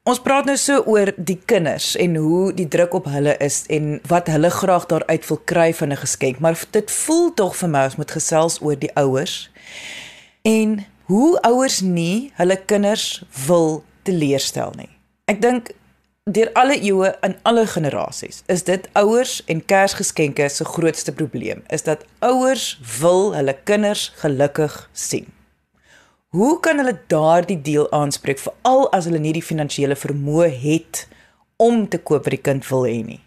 ons 0.04 0.20
praat 0.20 0.44
nou 0.44 0.56
so 0.56 0.82
oor 0.86 1.12
die 1.16 1.40
kinders 1.44 1.96
en 1.96 2.16
hoe 2.16 2.54
die 2.54 2.68
druk 2.68 2.94
op 2.94 3.04
hulle 3.04 3.36
is 3.36 3.64
en 3.66 4.00
wat 4.06 4.26
hulle 4.26 4.50
graag 4.50 4.86
daaruit 4.86 5.28
wil 5.28 5.40
kry 5.44 5.74
van 5.74 5.92
'n 5.92 5.96
geskenk, 5.96 6.38
maar 6.38 6.64
dit 6.70 6.90
voel 6.90 7.34
tog 7.34 7.56
vir 7.56 7.68
my 7.68 7.84
ons 7.84 7.96
moet 7.96 8.10
gesels 8.10 8.60
oor 8.60 8.78
die 8.78 8.94
ouers. 8.94 9.50
En 10.42 10.86
hoe 11.06 11.38
ouers 11.46 11.80
nie 11.80 12.32
hulle 12.34 12.56
kinders 12.66 13.22
wil 13.46 13.82
teleurstel 14.06 14.72
nie. 14.78 14.90
Ek 15.30 15.38
dink 15.42 15.70
deur 16.26 16.50
alle 16.58 16.74
eeue 16.82 17.12
in 17.26 17.36
alle 17.46 17.62
generasies 17.70 18.42
is 18.50 18.64
dit 18.66 18.88
ouers 18.98 19.38
en 19.46 19.62
Kersgeskenke 19.62 20.48
se 20.50 20.66
grootste 20.66 21.14
probleem 21.14 21.62
is 21.70 21.86
dat 21.86 22.02
ouers 22.26 22.72
wil 22.98 23.30
hulle 23.36 23.54
kinders 23.70 24.08
gelukkig 24.22 24.74
sien. 24.92 25.30
Hoe 26.34 26.58
kan 26.60 26.82
hulle 26.82 26.98
daardie 27.06 27.60
deel 27.62 27.86
aanspreek 27.94 28.42
veral 28.42 28.88
as 28.96 29.06
hulle 29.06 29.22
nie 29.22 29.36
die 29.36 29.46
finansiële 29.46 29.94
vermoë 29.96 30.50
het 30.64 31.06
om 31.62 31.86
te 31.88 32.02
koop 32.02 32.26
wat 32.26 32.34
die 32.34 32.42
kind 32.50 32.66
wil 32.68 32.82
hê 32.90 32.98
nie? 33.06 33.22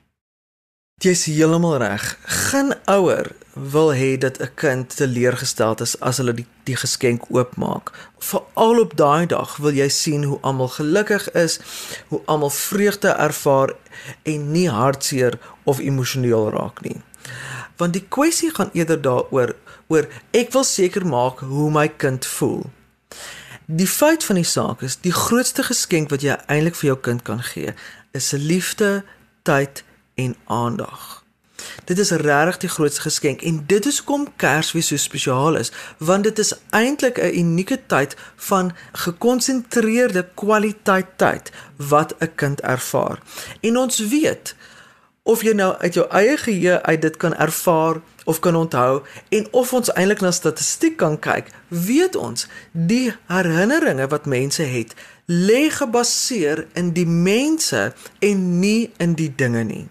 Jy's 1.00 1.30
heeltemal 1.32 1.78
reg. 1.80 2.18
Geen 2.28 2.74
ouer 2.92 3.32
wil 3.54 3.94
hê 3.96 4.18
dat 4.18 4.40
'n 4.40 4.52
kind 4.56 4.96
teleurgestel 4.96 5.76
is 5.76 6.00
as 6.00 6.18
hulle 6.18 6.34
die 6.34 6.48
die 6.64 6.76
geskenk 6.76 7.24
oopmaak. 7.30 7.92
Veral 8.20 8.80
op 8.80 8.98
daai 8.98 9.26
dag 9.26 9.58
wil 9.58 9.72
jy 9.72 9.88
sien 9.90 10.24
hoe 10.24 10.40
almal 10.42 10.68
gelukkig 10.68 11.32
is, 11.32 11.60
hoe 12.08 12.22
almal 12.26 12.50
vreugde 12.50 13.08
ervaar 13.08 13.70
en 14.24 14.52
nie 14.52 14.70
hartseer 14.70 15.40
of 15.64 15.80
emosioneel 15.80 16.50
raak 16.50 16.82
nie. 16.82 17.02
Want 17.78 17.94
die 17.94 18.08
kwessie 18.08 18.52
gaan 18.52 18.70
eerder 18.74 19.02
daaroor 19.02 19.56
oor 19.88 20.08
ek 20.32 20.52
wil 20.52 20.64
seker 20.64 21.06
maak 21.06 21.40
hoe 21.40 21.72
my 21.72 21.88
kind 21.88 22.26
voel. 22.26 22.70
Die 23.66 23.88
feit 23.88 24.24
van 24.24 24.36
die 24.36 24.52
saak 24.58 24.82
is 24.82 24.96
die 24.96 25.16
grootste 25.16 25.64
geskenk 25.64 26.10
wat 26.10 26.22
jy 26.22 26.36
eintlik 26.48 26.76
vir 26.76 26.88
jou 26.88 27.00
kind 27.00 27.24
kan 27.24 27.44
gee, 27.44 27.74
is 28.12 28.34
'n 28.34 28.38
liefde, 28.38 29.04
tyd 29.44 29.84
en 30.24 30.36
aandag. 30.46 31.24
Dit 31.86 32.00
is 32.00 32.12
regtig 32.12 32.58
die 32.58 32.70
grootste 32.70 33.02
geskenk 33.02 33.42
en 33.42 33.64
dit 33.68 33.86
is 33.86 33.98
hoekom 33.98 34.28
Kersfees 34.36 34.88
so 34.88 34.98
spesiaal 34.98 35.56
is, 35.60 35.72
want 35.98 36.24
dit 36.24 36.40
is 36.40 36.54
eintlik 36.70 37.18
'n 37.20 37.36
unieke 37.44 37.80
tyd 37.86 38.16
van 38.36 38.72
gekonsentreerde 38.92 40.28
kwaliteit 40.34 41.08
tyd 41.16 41.52
wat 41.76 42.16
'n 42.20 42.32
kind 42.36 42.62
ervaar. 42.62 43.20
En 43.62 43.78
ons 43.78 44.00
weet 44.00 44.56
of 45.24 45.42
jy 45.44 45.54
nou 45.54 45.76
uit 45.78 45.94
jou 45.94 46.08
eie 46.10 46.38
geheue 46.38 46.82
uit 46.82 47.02
dit 47.02 47.18
kan 47.18 47.36
ervaar 47.36 48.02
of 48.26 48.40
kan 48.40 48.56
onthou 48.56 49.02
en 49.30 49.48
of 49.52 49.74
ons 49.74 49.92
eintlik 49.94 50.22
na 50.22 50.32
statistiek 50.32 50.98
kan 50.98 51.20
kyk, 51.20 51.52
weet 51.68 52.16
ons 52.16 52.48
die 52.72 53.14
herinneringe 53.26 54.08
wat 54.08 54.26
mense 54.26 54.64
het 54.64 54.94
lê 55.26 55.70
gebaseer 55.70 56.68
in 56.74 56.94
die 56.94 57.06
mense 57.06 57.94
en 58.20 58.60
nie 58.60 58.92
in 58.98 59.14
die 59.14 59.36
dinge 59.36 59.64
nie. 59.64 59.88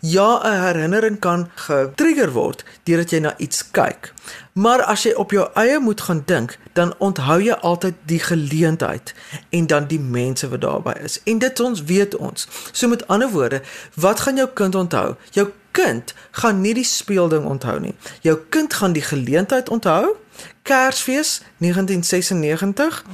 Ja, 0.00 0.40
'n 0.44 0.60
herinnering 0.60 1.18
kan 1.18 1.50
getrigger 1.54 2.32
word 2.32 2.64
deurdat 2.82 3.10
jy 3.10 3.18
na 3.18 3.34
iets 3.36 3.70
kyk. 3.70 4.12
Maar 4.52 4.82
as 4.82 5.02
jy 5.02 5.12
op 5.12 5.30
jou 5.30 5.48
eie 5.54 5.78
moet 5.78 6.00
gaan 6.00 6.22
dink, 6.26 6.58
dan 6.72 6.94
onthou 6.98 7.42
jy 7.42 7.52
altyd 7.52 7.94
die 8.04 8.18
geleentheid 8.18 9.14
en 9.50 9.66
dan 9.66 9.86
die 9.86 10.00
mense 10.00 10.48
wat 10.48 10.60
daarbey 10.60 10.94
is. 11.02 11.22
En 11.24 11.38
dit 11.38 11.60
ons 11.60 11.82
weet 11.82 12.16
ons. 12.16 12.48
So 12.72 12.88
met 12.88 13.06
ander 13.06 13.28
woorde, 13.28 13.62
wat 13.94 14.20
gaan 14.20 14.36
jou 14.36 14.48
kind 14.54 14.74
onthou? 14.74 15.14
Jou 15.30 15.48
kind 15.70 16.14
gaan 16.30 16.60
nie 16.60 16.74
die 16.74 16.84
speelding 16.84 17.44
onthou 17.44 17.80
nie. 17.80 17.94
Jou 18.20 18.38
kind 18.48 18.74
gaan 18.74 18.92
die 18.92 19.02
geleentheid 19.02 19.68
onthou. 19.68 20.16
Kersfees 20.62 21.42
1996. 21.58 23.04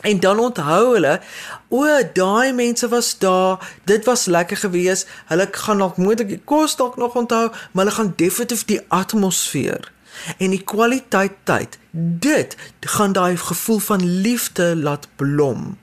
En 0.00 0.20
dan 0.20 0.38
onthou 0.38 0.92
hulle, 0.92 1.20
o, 1.68 1.84
daai 2.12 2.52
mense 2.52 2.88
was 2.88 3.18
daar. 3.18 3.70
Dit 3.84 4.04
was 4.04 4.24
lekker 4.24 4.56
geweest. 4.56 5.08
Hulle 5.26 5.48
gaan 5.50 5.76
nog 5.76 5.96
moontlik 5.96 6.28
die 6.28 6.42
kos 6.44 6.76
dalk 6.76 6.96
nog 6.96 7.14
onthou, 7.14 7.50
maar 7.50 7.84
hulle 7.84 7.96
gaan 7.96 8.12
definitief 8.16 8.64
die 8.64 8.80
atmosfeer 8.88 9.92
en 10.38 10.50
die 10.50 10.64
kwaliteit 10.64 11.36
tyd. 11.44 11.78
Dit 11.90 12.56
gaan 12.80 13.12
daai 13.12 13.36
gevoel 13.36 13.78
van 13.78 14.04
liefde 14.20 14.76
laat 14.76 15.08
blom. 15.16 15.78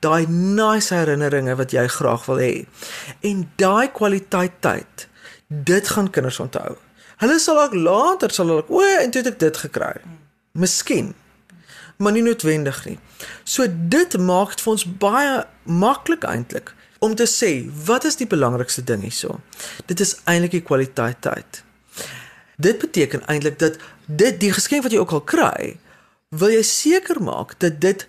Daai 0.00 0.26
nice 0.28 0.94
herinneringe 0.94 1.56
wat 1.58 1.74
jy 1.74 1.86
graag 1.90 2.24
wil 2.30 2.40
hê. 2.40 2.54
En 3.20 3.44
daai 3.60 3.90
kwaliteit 3.92 4.58
tyd, 4.60 5.08
dit 5.46 5.88
gaan 5.88 6.10
kinders 6.10 6.40
onthou. 6.40 6.76
Hulle 7.16 7.38
sal 7.38 7.60
ook 7.62 7.74
later 7.74 8.30
sal 8.30 8.50
hulle, 8.52 8.64
o, 8.68 8.82
en 8.82 9.10
toe 9.10 9.22
het 9.22 9.32
ek 9.34 9.40
dit 9.40 9.62
gekry. 9.66 9.94
Miskien 10.56 11.14
maar 11.96 12.12
nie 12.12 12.22
noodwendig 12.22 12.84
nie. 12.84 12.98
So 13.44 13.66
dit 13.68 14.18
maak 14.18 14.54
dit 14.54 14.64
vir 14.64 14.72
ons 14.72 14.86
baie 15.00 15.36
maklik 15.64 16.24
eintlik 16.28 16.74
om 16.98 17.14
te 17.14 17.26
sê 17.28 17.50
wat 17.86 18.04
is 18.08 18.18
die 18.20 18.28
belangrikste 18.28 18.84
ding 18.84 19.04
hierso. 19.04 19.40
Dit 19.86 20.00
is 20.00 20.16
eintlik 20.24 20.56
die 20.58 20.64
kwaliteit 20.64 21.20
tyd. 21.24 21.62
Dit 22.56 22.78
beteken 22.80 23.24
eintlik 23.28 23.58
dat 23.58 23.80
dit 24.06 24.40
die 24.40 24.52
geskenk 24.52 24.86
wat 24.86 24.94
jy 24.94 25.02
ook 25.02 25.16
al 25.18 25.24
kry, 25.28 25.76
wil 26.28 26.52
jy 26.52 26.62
seker 26.66 27.20
maak 27.22 27.58
dat 27.60 27.80
dit 27.80 28.06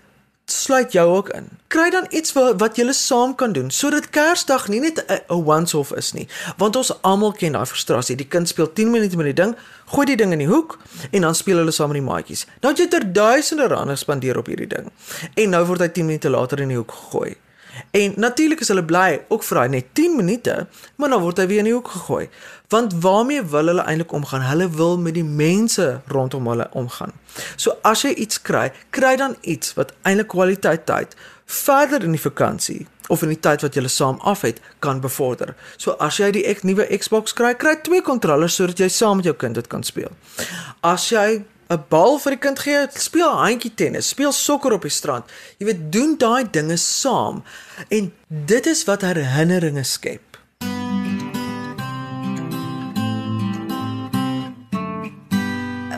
sluit 0.51 0.91
jou 0.91 1.15
ook 1.15 1.29
in. 1.29 1.49
Kry 1.67 1.89
dan 1.89 2.05
iets 2.09 2.33
wat, 2.33 2.59
wat 2.59 2.75
julle 2.75 2.93
saam 2.93 3.35
kan 3.35 3.51
doen 3.51 3.69
sodat 3.71 4.09
Kersdag 4.09 4.67
nie 4.67 4.79
net 4.79 5.03
'n 5.07 5.43
once-off 5.43 5.91
is 5.91 6.13
nie, 6.13 6.27
want 6.57 6.75
ons 6.75 7.01
almal 7.01 7.31
ken 7.31 7.51
daai 7.51 7.65
frustrasie. 7.65 8.15
Die 8.15 8.27
kind 8.27 8.47
speel 8.47 8.73
10 8.73 8.91
minute 8.91 9.17
met 9.17 9.25
die 9.25 9.43
ding, 9.43 9.55
gooi 9.85 10.05
die 10.05 10.15
ding 10.15 10.31
in 10.31 10.39
die 10.39 10.47
hoek 10.47 10.79
en 11.11 11.21
dan 11.21 11.35
speel 11.35 11.57
hulle 11.57 11.71
saam 11.71 11.91
met 11.91 11.99
die 11.99 12.11
maatjies. 12.11 12.45
Nou 12.61 12.73
het 12.73 12.79
jy 12.81 12.87
ter 12.87 13.13
duisende 13.13 13.67
rande 13.67 13.95
spandeer 13.95 14.37
op 14.37 14.45
hierdie 14.45 14.67
ding. 14.67 14.91
En 15.33 15.49
nou 15.49 15.65
word 15.65 15.79
hy 15.79 15.87
10 15.87 16.05
minute 16.05 16.29
later 16.29 16.59
in 16.59 16.67
die 16.67 16.77
hoek 16.77 16.91
gegooi. 16.91 17.35
En 17.91 18.13
natuurlik 18.15 18.59
is 18.59 18.67
hulle 18.67 18.85
bly 18.85 19.21
ook 19.27 19.43
vir 19.43 19.59
hy 19.61 19.67
net 19.67 19.85
10 19.93 20.15
minute, 20.15 20.67
maar 20.95 21.09
dan 21.13 21.21
word 21.21 21.37
hy 21.37 21.47
weer 21.47 21.63
in 21.63 21.69
die 21.69 21.75
hoek 21.75 21.91
gegooi. 21.93 22.27
Want 22.67 22.93
waarmee 22.99 23.43
wil 23.43 23.65
hulle 23.65 23.81
eintlik 23.81 24.11
omgaan? 24.11 24.41
Hulle 24.41 24.69
wil 24.69 24.97
met 24.99 25.13
die 25.13 25.23
mense 25.23 26.01
rondom 26.07 26.47
hulle 26.47 26.67
omgaan. 26.71 27.13
So 27.55 27.77
as 27.81 28.01
jy 28.03 28.11
iets 28.13 28.41
kry, 28.41 28.71
kry 28.89 29.15
dan 29.15 29.37
iets 29.41 29.73
wat 29.73 29.93
eintlik 30.01 30.27
kwaliteit 30.27 30.85
tyd 30.85 31.15
verder 31.45 32.03
in 32.03 32.11
die 32.11 32.21
vakansie 32.21 32.87
of 33.07 33.21
in 33.23 33.31
die 33.31 33.39
tyd 33.39 33.63
wat 33.63 33.75
jy 33.75 33.87
saam 33.87 34.19
af 34.19 34.43
het 34.43 34.59
kan 34.83 34.99
bevorder. 34.99 35.55
So 35.77 35.95
as 36.03 36.19
jy 36.19 36.31
die 36.35 36.43
ek 36.51 36.65
nuwe 36.67 36.89
Xbox 36.97 37.33
kry, 37.33 37.53
kry 37.55 37.77
twee 37.83 38.03
kontrollers 38.03 38.59
sodat 38.59 38.83
jy 38.83 38.91
saam 38.91 39.21
met 39.21 39.29
jou 39.31 39.35
kind 39.39 39.55
dit 39.55 39.71
kan 39.71 39.83
speel. 39.87 40.11
As 40.83 41.07
jy 41.11 41.45
'n 41.69 41.83
bal 41.89 42.19
vir 42.19 42.31
die 42.31 42.39
kind 42.39 42.59
gee, 42.59 42.87
speel 42.95 43.31
handjie 43.31 43.73
tennis, 43.75 44.07
speel 44.07 44.31
sokker 44.31 44.73
op 44.73 44.81
die 44.81 44.91
strand. 44.91 45.25
Jy 45.59 45.65
weet, 45.65 45.91
doen 45.91 46.15
daai 46.17 46.47
dinge 46.51 46.77
saam. 46.77 47.43
En 47.89 48.13
dit 48.27 48.65
is 48.65 48.83
wat 48.87 49.01
herinneringe 49.01 49.83
skep. 49.83 50.26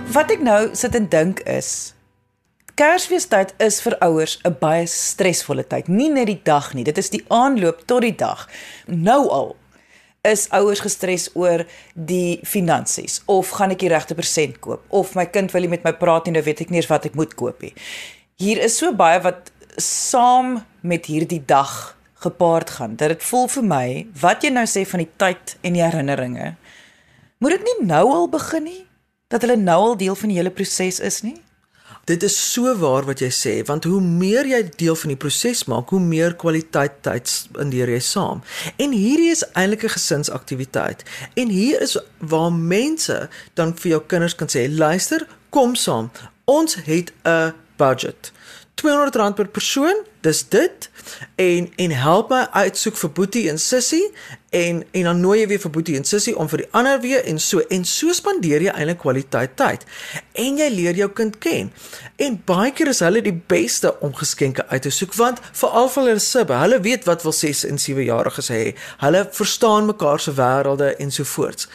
Wat 0.10 0.32
ek 0.34 0.42
nou 0.42 0.72
sit 0.74 0.96
en 0.98 1.06
dink 1.06 1.44
is 1.46 1.94
Kersfeestyd 2.80 3.52
is 3.62 3.76
vir 3.86 3.94
ouers 4.02 4.40
'n 4.48 4.56
baie 4.58 4.88
stresvolle 4.88 5.68
tyd. 5.68 5.88
Nie 5.88 6.10
net 6.10 6.26
die 6.26 6.42
dag 6.44 6.74
nie, 6.74 6.84
dit 6.84 6.98
is 6.98 7.10
die 7.10 7.26
aanloop 7.30 7.86
tot 7.86 8.02
die 8.02 8.16
dag. 8.16 8.50
Nou 8.88 9.30
al 9.30 9.56
is 10.24 10.48
ouers 10.50 10.80
gestres 10.80 11.30
oor 11.36 11.66
die 11.94 12.40
finansies 12.44 13.22
of 13.26 13.50
gaan 13.50 13.72
ek 13.72 13.80
die 13.80 13.90
regte 13.90 14.16
persent 14.16 14.60
koop 14.60 14.82
of 14.90 15.14
my 15.16 15.26
kind 15.26 15.52
wil 15.52 15.62
nie 15.62 15.70
met 15.70 15.84
my 15.84 15.94
praat 15.94 16.26
nie 16.26 16.34
nou 16.34 16.44
weet 16.44 16.62
ek 16.62 16.70
nie 16.70 16.82
eens 16.82 16.90
wat 16.90 17.06
ek 17.06 17.16
moet 17.16 17.36
koop 17.36 17.62
nie. 17.62 17.74
Hier 18.38 18.58
is 18.58 18.78
so 18.78 18.92
baie 18.92 19.22
wat 19.22 19.52
saam 19.78 20.66
met 20.82 21.06
hierdie 21.06 21.46
dag 21.46 21.96
gepaard 22.16 22.70
gaan. 22.70 22.96
Dat 22.96 23.10
dit 23.10 23.24
voel 23.24 23.48
vir 23.48 23.64
my 23.64 24.08
wat 24.22 24.42
jy 24.42 24.50
nou 24.50 24.66
sê 24.66 24.88
van 24.88 25.00
die 25.06 25.12
tyd 25.18 25.58
en 25.62 25.74
die 25.74 25.86
herinneringe. 25.86 26.56
Moet 27.38 27.52
dit 27.52 27.64
nie 27.64 27.86
nou 27.86 28.10
al 28.10 28.28
begin 28.28 28.64
nie? 28.64 28.89
Dat 29.30 29.46
hulle 29.46 29.60
nou 29.62 29.78
al 29.92 29.98
deel 29.98 30.18
van 30.18 30.32
die 30.32 30.38
hele 30.40 30.54
proses 30.54 31.00
is 31.00 31.22
nie? 31.22 31.38
Dit 32.10 32.24
is 32.26 32.34
so 32.34 32.72
waar 32.82 33.06
wat 33.06 33.22
jy 33.22 33.30
sê, 33.30 33.52
want 33.68 33.86
hoe 33.86 34.00
meer 34.02 34.48
jy 34.50 34.64
deel 34.82 34.96
van 34.98 35.14
die 35.14 35.20
proses 35.20 35.68
maak, 35.70 35.92
hoe 35.94 36.02
meer 36.02 36.34
kwaliteit 36.42 36.96
tyd 37.06 37.30
indeer 37.62 37.92
jy 37.94 38.00
saam. 38.02 38.42
En 38.82 38.96
hierdie 38.98 39.30
is 39.30 39.44
eintlik 39.54 39.86
'n 39.86 39.94
gesinsaktiwiteit. 39.94 41.04
En 41.36 41.50
hier 41.54 41.82
is 41.82 41.98
waar 42.18 42.52
mense 42.52 43.30
dan 43.54 43.76
vir 43.78 43.90
jou 43.92 44.02
kinders 44.02 44.36
kan 44.36 44.50
sê, 44.50 44.66
"Luister, 44.70 45.28
kom 45.50 45.76
saam. 45.76 46.12
Ons 46.46 46.76
het 46.76 47.14
'n 47.24 47.54
budget. 47.78 48.32
R200 48.80 49.36
per 49.36 49.48
persoon, 49.48 50.04
dis 50.22 50.48
dit. 50.50 50.90
En 51.36 51.70
en 51.76 51.92
help 51.92 52.30
my 52.30 52.48
uitsoek 52.52 52.98
vir 52.98 53.12
Boetie 53.12 53.50
en 53.50 53.60
Sissie 53.60 54.12
en 54.50 54.84
en 54.92 55.04
dan 55.04 55.20
nooi 55.22 55.40
jy 55.40 55.48
weer 55.48 55.62
vir 55.62 55.72
Boetie 55.72 55.96
en 55.98 56.08
Sissie 56.08 56.34
om 56.38 56.50
vir 56.50 56.64
die 56.64 56.70
ander 56.78 57.00
weer 57.04 57.26
en 57.30 57.40
so 57.40 57.62
en 57.70 57.86
so 57.86 58.14
spandeer 58.16 58.64
jy 58.66 58.74
eintlik 58.74 59.02
kwaliteit 59.04 59.56
tyd 59.60 59.86
en 60.34 60.58
jy 60.58 60.70
leer 60.74 60.98
jou 60.98 61.10
kind 61.14 61.38
ken. 61.44 61.72
En 62.18 62.40
baie 62.50 62.72
keer 62.74 62.90
is 62.94 63.02
hulle 63.06 63.22
die 63.26 63.36
beste 63.54 63.92
om 64.06 64.16
geskenke 64.18 64.66
uit 64.72 64.82
te 64.88 64.94
soek 64.94 65.14
want 65.20 65.42
veral 65.62 65.90
vir 65.94 66.10
hulle 66.10 66.24
sibbe, 66.24 66.58
hulle 66.64 66.82
weet 66.86 67.06
wat 67.10 67.26
wil 67.28 67.36
6 67.36 67.66
en 67.70 67.82
7 67.82 68.06
jariges 68.08 68.52
hê. 68.54 68.62
Hulle 69.04 69.26
verstaan 69.40 69.90
mekaar 69.92 70.20
se 70.20 70.34
wêrelde 70.38 70.96
en 70.98 71.12
so 71.12 71.24
voorts. 71.24 71.70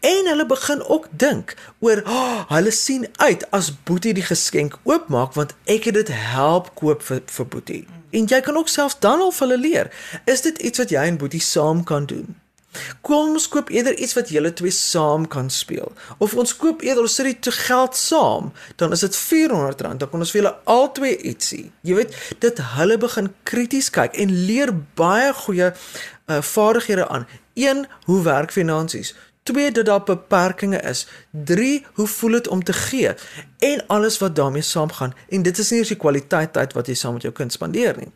En 0.00 0.30
hulle 0.30 0.46
begin 0.46 0.84
ook 0.86 1.08
dink 1.10 1.56
oor, 1.80 2.02
oh, 2.06 2.42
hulle 2.52 2.74
sien 2.74 3.08
uit 3.16 3.46
as 3.50 3.72
Boetie 3.84 4.14
die 4.14 4.26
geskenk 4.26 4.78
oopmaak 4.84 5.34
want 5.38 5.56
ek 5.66 5.90
het 5.90 5.98
dit 5.98 6.12
help 6.34 6.74
koop 6.78 7.02
vir 7.02 7.24
vir 7.26 7.50
Boetie. 7.50 7.86
En 8.10 8.26
jy 8.26 8.40
kan 8.40 8.56
ook 8.56 8.68
self 8.68 8.98
dan 8.98 9.20
al 9.20 9.34
hulle 9.38 9.58
leer. 9.58 9.90
Is 10.24 10.40
dit 10.40 10.58
iets 10.58 10.78
wat 10.78 10.90
jy 10.90 11.02
en 11.06 11.18
Boetie 11.18 11.42
saam 11.42 11.84
kan 11.84 12.06
doen? 12.06 12.36
Kom 13.02 13.32
ons 13.34 13.48
koop 13.50 13.70
eerder 13.74 13.96
iets 13.98 14.14
wat 14.14 14.30
julle 14.30 14.52
twee 14.54 14.70
saam 14.74 15.26
kan 15.28 15.50
speel. 15.50 15.90
Of 16.22 16.36
ons 16.38 16.52
koop 16.56 16.84
eerder 16.86 17.02
ons 17.02 17.16
sit 17.18 17.26
die 17.26 17.38
te 17.50 17.54
geld 17.54 17.96
saam, 17.98 18.52
dan 18.78 18.94
is 18.94 19.02
dit 19.02 19.16
R400, 19.16 19.98
dan 19.98 20.10
kan 20.10 20.22
ons 20.22 20.30
vir 20.30 20.42
julle 20.42 20.54
albei 20.70 21.16
ietsie. 21.32 21.64
Jy 21.86 21.98
weet, 21.98 22.14
dit 22.38 22.62
hulle 22.76 22.98
begin 23.02 23.32
krities 23.48 23.90
kyk 23.94 24.14
en 24.22 24.36
leer 24.46 24.70
baie 24.98 25.32
goeie 25.42 25.72
uh, 25.72 26.38
vaardighede 26.52 27.08
aan. 27.08 27.26
1 27.58 27.86
Hoe 28.06 28.22
werk 28.22 28.54
finansies? 28.54 29.14
2 29.42 29.72
dat 29.72 29.86
daar 29.86 30.02
beperkings 30.02 30.82
is. 30.82 31.06
3 31.30 31.86
hoe 31.92 32.06
voel 32.06 32.30
dit 32.30 32.48
om 32.48 32.64
te 32.64 32.72
gee? 32.72 33.14
En 33.58 33.84
alles 33.86 34.18
wat 34.18 34.36
daarmee 34.36 34.62
saamgaan. 34.62 35.14
En 35.28 35.42
dit 35.42 35.58
is 35.58 35.70
nie 35.70 35.78
eers 35.78 35.88
die 35.88 35.96
kwaliteit 35.96 36.52
tyd 36.52 36.72
wat 36.72 36.86
jy 36.86 36.94
saam 36.94 37.12
met 37.12 37.22
jou 37.22 37.34
kind 37.34 37.52
spandeer 37.52 37.96
nie. 37.96 38.12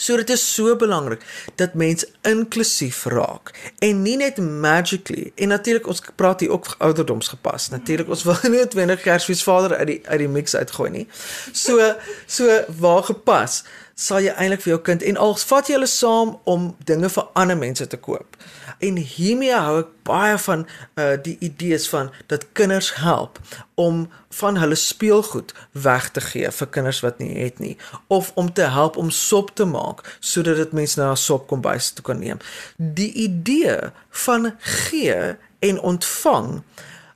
So 0.00 0.16
dit 0.16 0.30
is 0.30 0.54
so 0.54 0.76
belangrik 0.76 1.24
dat 1.54 1.74
mens 1.74 2.04
inklusief 2.22 3.02
raak 3.04 3.50
en 3.78 4.02
nie 4.02 4.16
net 4.16 4.38
magically 4.38 5.32
en 5.34 5.48
natuurlik 5.52 5.86
ons 5.86 6.00
praat 6.14 6.40
hier 6.40 6.50
ook 6.50 6.74
ouderdoms 6.78 7.28
gepas. 7.28 7.68
Natuurlik 7.68 8.08
ons 8.08 8.22
wil 8.24 8.38
nie 8.54 8.66
20 8.68 9.00
Kersfees 9.00 9.42
vader 9.42 9.76
uit 9.76 9.86
die 9.86 10.00
uit 10.06 10.18
die 10.18 10.28
mix 10.28 10.56
uitgooi 10.56 10.90
nie. 10.90 11.06
So 11.52 11.92
so 12.26 12.62
waar 12.78 13.02
gepas 13.02 13.64
sal 14.00 14.24
jy 14.24 14.32
eintlik 14.32 14.62
vir 14.64 14.74
jou 14.74 14.80
kind 14.88 15.04
en 15.04 15.18
al 15.20 15.34
vat 15.50 15.68
jy 15.68 15.76
hulle 15.76 15.90
saam 15.90 16.32
om 16.48 16.70
dinge 16.88 17.10
vir 17.12 17.28
ander 17.38 17.58
mense 17.60 17.86
te 17.92 17.98
koop. 18.00 18.38
En 18.80 18.96
hiermee 18.96 19.56
hou 19.56 19.80
ek 19.82 19.90
baie 20.08 20.38
van 20.46 20.64
uh 21.00 21.12
die 21.20 21.36
idees 21.44 21.88
van 21.92 22.08
dat 22.32 22.46
kinders 22.56 22.94
help 23.02 23.38
om 23.80 24.06
van 24.40 24.56
hulle 24.62 24.78
speelgoed 24.78 25.52
weg 25.86 26.08
te 26.16 26.22
gee 26.24 26.50
vir 26.60 26.70
kinders 26.76 27.02
wat 27.04 27.20
nie 27.20 27.34
het 27.42 27.60
nie 27.60 27.76
of 28.08 28.32
om 28.40 28.52
te 28.52 28.70
help 28.72 28.96
om 28.96 29.10
sop 29.10 29.52
te 29.60 29.68
maak 29.68 30.04
sodat 30.20 30.56
dit 30.62 30.72
mense 30.80 31.00
na 31.00 31.12
sop 31.14 31.48
kombuis 31.52 31.92
toe 31.92 32.04
kan 32.06 32.22
neem. 32.24 32.40
Die 32.76 33.12
idee 33.26 33.76
van 34.24 34.54
gee 34.58 35.36
en 35.60 35.80
ontvang 35.92 36.62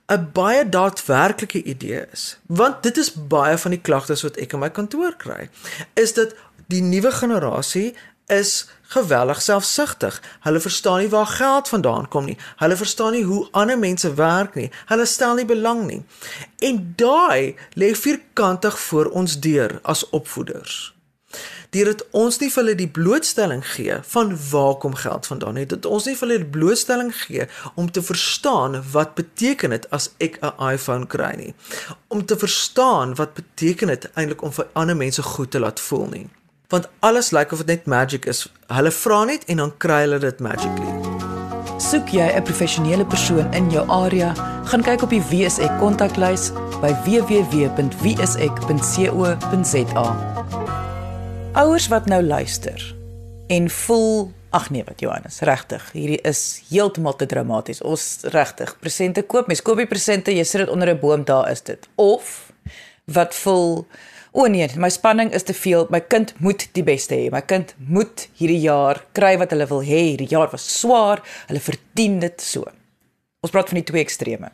'n 0.05 0.29
baie 0.33 0.69
daadwerklike 0.69 1.63
idee 1.63 2.05
is. 2.11 2.37
Want 2.45 2.83
dit 2.83 2.97
is 2.97 3.13
baie 3.13 3.57
van 3.57 3.71
die 3.71 3.81
klagtes 3.81 4.21
wat 4.21 4.37
ek 4.37 4.53
in 4.53 4.61
my 4.61 4.69
kantoor 4.69 5.15
kry, 5.17 5.49
is 5.93 6.13
dat 6.13 6.35
die 6.67 6.81
nuwe 6.81 7.11
generasie 7.11 7.93
is 8.27 8.67
geweldig 8.81 9.41
selfsugtig. 9.41 10.21
Hulle 10.39 10.59
verstaan 10.59 10.99
nie 10.99 11.09
waar 11.09 11.27
geld 11.27 11.69
vandaan 11.69 12.07
kom 12.07 12.25
nie. 12.25 12.37
Hulle 12.55 12.75
verstaan 12.75 13.11
nie 13.11 13.23
hoe 13.23 13.47
ander 13.51 13.79
mense 13.79 14.13
werk 14.13 14.55
nie. 14.55 14.71
Hulle 14.85 15.05
stel 15.05 15.35
nie 15.35 15.45
belang 15.45 15.85
nie. 15.85 16.01
En 16.59 16.93
daai 16.97 17.55
lê 17.73 17.93
vierkantig 17.95 18.79
voor 18.79 19.05
ons 19.05 19.39
deur 19.39 19.79
as 19.83 20.09
opvoeders. 20.09 20.93
Dit 21.69 22.05
ons 22.15 22.37
nie 22.39 22.47
vir 22.47 22.61
hulle 22.61 22.75
die 22.79 22.87
blootstelling 22.87 23.59
gee 23.67 23.97
van 24.13 24.29
waar 24.51 24.77
kom 24.79 24.93
geld 24.95 25.27
vandaan 25.27 25.57
nie. 25.59 25.65
Dit 25.67 25.85
ons 25.85 26.05
nie 26.07 26.15
vir 26.15 26.27
hulle 26.27 26.45
die 26.45 26.53
blootstelling 26.53 27.11
gee 27.25 27.49
om 27.75 27.91
te 27.91 28.03
verstaan 28.05 28.79
wat 28.93 29.17
beteken 29.19 29.75
dit 29.75 29.89
as 29.91 30.13
ek 30.17 30.39
'n 30.41 30.55
iPhone 30.71 31.07
kry 31.07 31.33
nie. 31.35 31.53
Om 32.07 32.25
te 32.25 32.37
verstaan 32.37 33.15
wat 33.15 33.33
beteken 33.33 33.87
dit 33.87 34.09
eintlik 34.13 34.41
om 34.41 34.53
vir 34.53 34.67
ander 34.73 34.95
mense 34.95 35.21
goed 35.21 35.51
te 35.51 35.59
laat 35.59 35.79
voel 35.79 36.07
nie 36.07 36.27
want 36.69 36.87
alles 36.99 37.31
lyk 37.31 37.51
of 37.51 37.63
dit 37.63 37.67
net 37.67 37.85
magic 37.85 38.25
is. 38.25 38.47
Hulle 38.67 38.91
vra 38.91 39.23
net 39.23 39.45
en 39.45 39.57
dan 39.57 39.77
kry 39.77 40.01
hulle 40.05 40.19
dit 40.19 40.39
magically. 40.39 40.93
Soek 41.77 42.09
jy 42.09 42.27
'n 42.35 42.43
professionele 42.43 43.05
persoon 43.05 43.53
in 43.53 43.71
jou 43.71 43.89
area, 43.89 44.33
gaan 44.65 44.81
kyk 44.81 45.01
op 45.03 45.09
die 45.09 45.21
WSE 45.21 45.69
kontaklys 45.79 46.51
by 46.81 46.93
www.wse.co.za. 47.05 47.75
Ouers 51.53 51.87
wat 51.87 52.05
nou 52.05 52.23
luister 52.23 52.95
en 53.47 53.69
voel 53.69 54.33
Ag 54.55 54.69
nee 54.69 54.83
wat 54.87 55.01
Johannes, 55.03 55.41
regtig. 55.43 55.83
Hierdie 55.91 56.21
is 56.23 56.61
heeltemal 56.69 57.15
te 57.19 57.25
dramaties. 57.27 57.81
Ons 57.83 58.23
regtig, 58.31 58.71
presente 58.79 59.25
koop, 59.27 59.49
mens 59.51 59.61
koop 59.65 59.81
die 59.81 59.89
presente, 59.89 60.31
jy 60.31 60.45
sit 60.47 60.63
dit 60.63 60.71
onder 60.71 60.93
'n 60.93 60.99
boom, 60.99 61.25
daar 61.25 61.51
is 61.51 61.61
dit. 61.61 61.87
Of 61.95 62.53
wat 63.03 63.35
voel 63.35 63.85
O 64.35 64.43
oh 64.43 64.49
nee, 64.51 64.67
my 64.75 64.89
spanning 64.91 65.31
is 65.31 65.45
te 65.47 65.53
veel. 65.55 65.85
My 65.89 66.01
kind 66.03 66.33
moet 66.43 66.67
die 66.75 66.83
beste 66.83 67.15
hê. 67.15 67.29
My 67.31 67.39
kind 67.39 67.71
moet 67.79 68.25
hierdie 68.35 68.59
jaar 68.65 68.99
kry 69.15 69.37
wat 69.39 69.53
hulle 69.55 69.67
wil 69.69 69.79
hê. 69.87 70.01
Hierdie 70.09 70.27
jaar 70.27 70.49
was 70.51 70.65
swaar. 70.79 71.21
Hulle 71.47 71.61
verdien 71.63 72.19
dit 72.19 72.43
so. 72.43 72.67
Ons 73.39 73.53
praat 73.55 73.71
van 73.71 73.79
die 73.79 73.85
twee 73.87 74.03
extreme. 74.03 74.51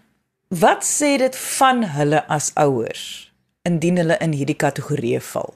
Wat 0.54 0.86
sê 0.86 1.16
dit 1.18 1.38
van 1.58 1.82
hulle 1.96 2.22
as 2.30 2.52
ouers 2.62 3.32
indien 3.66 3.98
hulle 3.98 4.20
in 4.22 4.38
hierdie 4.38 4.58
kategorie 4.58 5.18
val? 5.32 5.56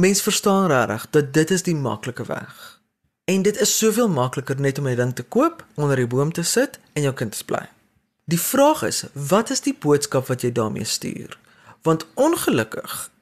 Mens 0.00 0.24
verstaan 0.24 0.70
regtig 0.72 1.06
dat 1.12 1.32
dit 1.36 1.52
is 1.52 1.68
die 1.68 1.76
maklike 1.76 2.24
weg. 2.24 2.80
En 3.28 3.44
dit 3.44 3.60
is 3.60 3.78
soveel 3.78 4.08
makliker 4.08 4.60
net 4.60 4.78
om 4.78 4.88
'n 4.88 4.96
ding 4.96 5.14
te 5.14 5.22
koop, 5.22 5.64
onder 5.74 5.96
die 5.96 6.06
boom 6.06 6.32
te 6.32 6.42
sit 6.42 6.78
en 6.92 7.02
jou 7.02 7.14
kind 7.14 7.36
te 7.36 7.44
bly. 7.44 7.68
Die 8.24 8.40
vraag 8.40 8.82
is, 8.82 9.04
wat 9.12 9.50
is 9.50 9.60
die 9.60 9.76
boodskap 9.80 10.26
wat 10.26 10.40
jy 10.40 10.52
daarmee 10.52 10.84
stuur? 10.84 11.38
Want 11.82 12.06
ongelukkig 12.14 13.12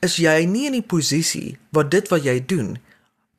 is 0.00 0.16
jy 0.16 0.44
nie 0.48 0.66
in 0.66 0.76
die 0.78 0.86
posisie 0.86 1.58
waar 1.70 1.88
dit 1.88 2.08
wat 2.08 2.24
jy 2.24 2.38
doen 2.40 2.76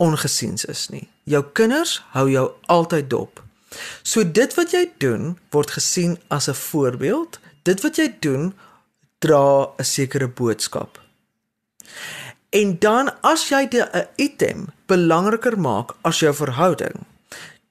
ongesiens 0.02 0.66
is 0.66 0.90
nie. 0.90 1.08
Jou 1.30 1.44
kinders 1.54 2.00
hou 2.16 2.28
jou 2.30 2.52
altyd 2.68 3.10
dop. 3.10 3.42
So 4.04 4.24
dit 4.24 4.54
wat 4.58 4.74
jy 4.76 4.88
doen 5.02 5.38
word 5.54 5.72
gesien 5.78 6.18
as 6.30 6.50
'n 6.50 6.54
voorbeeld. 6.54 7.40
Dit 7.64 7.82
wat 7.82 7.98
jy 7.98 8.14
doen 8.20 8.54
dra 9.20 9.70
'n 9.78 9.84
sekere 9.84 10.28
boodskap. 10.28 11.00
En 12.50 12.80
dan 12.80 13.12
as 13.22 13.50
jy 13.50 13.70
'n 13.72 14.08
item 14.16 14.68
belangriker 14.86 15.60
maak 15.60 15.96
as 16.02 16.20
jou 16.20 16.34
verhouding, 16.34 17.06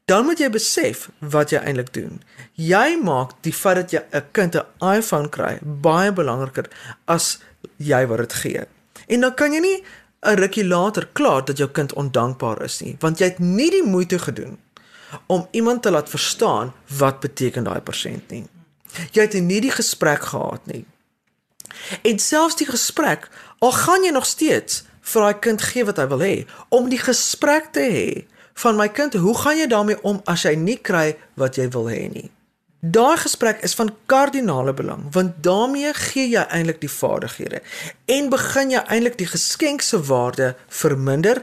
dan 0.04 0.24
moet 0.24 0.38
jy 0.38 0.50
besef 0.50 1.10
wat 1.18 1.50
jy 1.50 1.58
eintlik 1.58 1.92
doen. 1.92 2.22
Jy 2.54 2.98
maak 3.02 3.30
die 3.40 3.52
feit 3.52 3.76
dat 3.76 3.90
jy 3.90 4.02
'n 4.12 4.24
kind 4.32 4.56
'n 4.56 4.66
iPhone 4.98 5.28
kry 5.28 5.58
baie 5.62 6.12
belangriker 6.12 6.66
as 7.04 7.38
jy 7.76 8.06
wat 8.06 8.18
dit 8.18 8.32
gee. 8.32 8.64
En 9.10 9.26
dan 9.26 9.34
kan 9.34 9.52
jy 9.52 9.60
nie 9.60 9.78
'n 10.22 10.36
rukkie 10.36 10.64
later 10.64 11.08
klaar 11.12 11.44
dat 11.44 11.56
jou 11.56 11.68
kind 11.70 11.92
ondankbaar 11.92 12.62
is 12.62 12.80
nie, 12.80 12.96
want 13.00 13.18
jy 13.18 13.24
het 13.24 13.38
nie 13.38 13.70
die 13.70 13.82
moeite 13.82 14.18
gedoen 14.18 14.58
om 15.26 15.48
iemand 15.50 15.82
te 15.82 15.90
laat 15.90 16.08
verstaan 16.08 16.72
wat 16.98 17.20
beteken 17.20 17.64
daai 17.64 17.80
persent 17.80 18.30
nie. 18.30 18.44
Jy 19.12 19.22
het 19.22 19.32
nie 19.32 19.60
die 19.60 19.70
gesprek 19.70 20.22
gehad 20.22 20.66
nie. 20.66 20.84
En 22.02 22.18
selfs 22.18 22.56
die 22.56 22.66
gesprek, 22.66 23.28
al 23.58 23.72
gaan 23.72 24.04
jy 24.04 24.10
nog 24.10 24.26
steeds 24.26 24.84
vir 25.00 25.22
daai 25.22 25.38
kind 25.38 25.62
gee 25.62 25.84
wat 25.84 25.96
hy 25.96 26.06
wil 26.06 26.22
hê, 26.22 26.46
om 26.68 26.88
die 26.88 27.00
gesprek 27.00 27.72
te 27.72 27.80
hê 27.80 28.26
van 28.54 28.76
my 28.76 28.88
kind, 28.88 29.14
hoe 29.14 29.36
gaan 29.38 29.58
jy 29.58 29.66
daarmee 29.66 30.02
om 30.02 30.20
as 30.24 30.44
jy 30.44 30.54
nie 30.54 30.76
kry 30.76 31.16
wat 31.34 31.56
jy 31.56 31.68
wil 31.72 31.88
hê 31.88 32.08
nie? 32.12 32.30
Daai 32.80 33.16
gesprek 33.20 33.60
is 33.60 33.74
van 33.76 33.90
kardinale 34.06 34.72
belang 34.72 35.02
want 35.12 35.42
daarmee 35.44 35.92
gee 35.94 36.28
jy 36.32 36.44
eintlik 36.48 36.80
die 36.80 36.92
vaardighede 36.92 37.60
en 38.08 38.30
begin 38.32 38.70
jy 38.72 38.80
eintlik 38.88 39.18
die 39.20 39.28
geskenk 39.28 39.82
se 39.84 40.00
waarde 40.08 40.54
verminder 40.68 41.42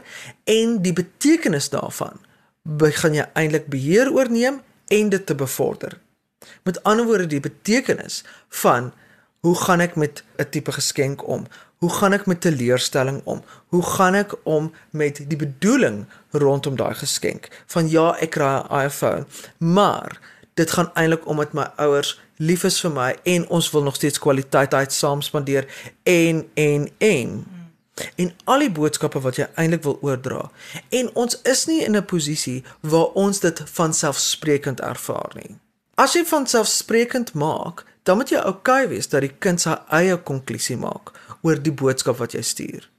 en 0.50 0.80
die 0.82 0.92
betekenis 0.92 1.70
daarvan 1.70 2.18
begin 2.62 3.14
jy 3.14 3.26
eintlik 3.38 3.68
beheer 3.70 4.10
oorneem 4.12 4.58
en 4.88 5.08
dit 5.08 5.26
te 5.26 5.34
bevorder. 5.34 6.00
Met 6.66 6.82
ander 6.82 7.06
woorde 7.06 7.26
die 7.26 7.40
betekenis 7.40 8.24
van 8.62 8.92
hoe 9.46 9.54
gaan 9.56 9.80
ek 9.80 9.94
met 9.96 10.24
'n 10.38 10.50
tipe 10.50 10.72
geskenk 10.72 11.26
om? 11.28 11.46
Hoe 11.78 11.90
gaan 11.90 12.12
ek 12.12 12.26
met 12.26 12.44
'n 12.44 12.56
leerstelling 12.56 13.20
om? 13.24 13.42
Hoe 13.68 13.82
gaan 13.82 14.14
ek 14.14 14.34
om 14.42 14.72
met 14.90 15.22
die 15.28 15.38
bedoeling 15.38 16.06
rondom 16.30 16.76
daai 16.76 16.94
geskenk? 16.94 17.48
Van 17.66 17.88
ja, 17.88 18.16
ek 18.18 18.30
kry 18.30 18.58
'n 18.58 18.84
iPhone, 18.84 19.26
maar 19.58 20.18
dit 20.58 20.74
gaan 20.74 20.90
eintlik 20.98 21.26
om 21.30 21.38
dat 21.42 21.54
my 21.56 21.68
ouers 21.84 22.16
lief 22.42 22.64
is 22.66 22.80
vir 22.82 22.92
my 22.94 23.12
en 23.34 23.46
ons 23.54 23.70
wil 23.74 23.86
nog 23.86 23.98
steeds 23.98 24.18
kwaliteit 24.22 24.70
tyd 24.74 24.94
saam 24.94 25.22
spandeer 25.22 25.68
en 26.02 26.42
en 26.54 26.88
en 26.98 27.38
en 28.16 28.32
al 28.44 28.62
die 28.62 28.70
boodskappe 28.70 29.20
wat 29.22 29.38
jy 29.40 29.46
eintlik 29.58 29.82
wil 29.82 29.96
oordra. 30.06 30.44
En 30.94 31.10
ons 31.18 31.40
is 31.42 31.64
nie 31.66 31.80
in 31.84 31.96
'n 31.96 32.04
posisie 32.04 32.64
waar 32.80 33.10
ons 33.14 33.40
dit 33.40 33.62
van 33.64 33.94
selfsprekend 33.94 34.80
ervaar 34.80 35.32
nie. 35.34 35.58
As 35.94 36.14
jy 36.14 36.24
van 36.24 36.46
selfsprekend 36.46 37.32
maak, 37.34 37.84
dan 38.02 38.16
moet 38.16 38.30
jy 38.30 38.38
oukei 38.38 38.84
okay 38.84 38.88
wees 38.88 39.08
dat 39.08 39.20
die 39.20 39.34
kind 39.38 39.60
sy 39.60 39.74
eie 39.90 40.16
konklusie 40.16 40.76
maak 40.76 41.12
oor 41.42 41.62
die 41.62 41.72
boodskap 41.72 42.16
wat 42.16 42.32
jy 42.32 42.42
stuur. 42.42 42.90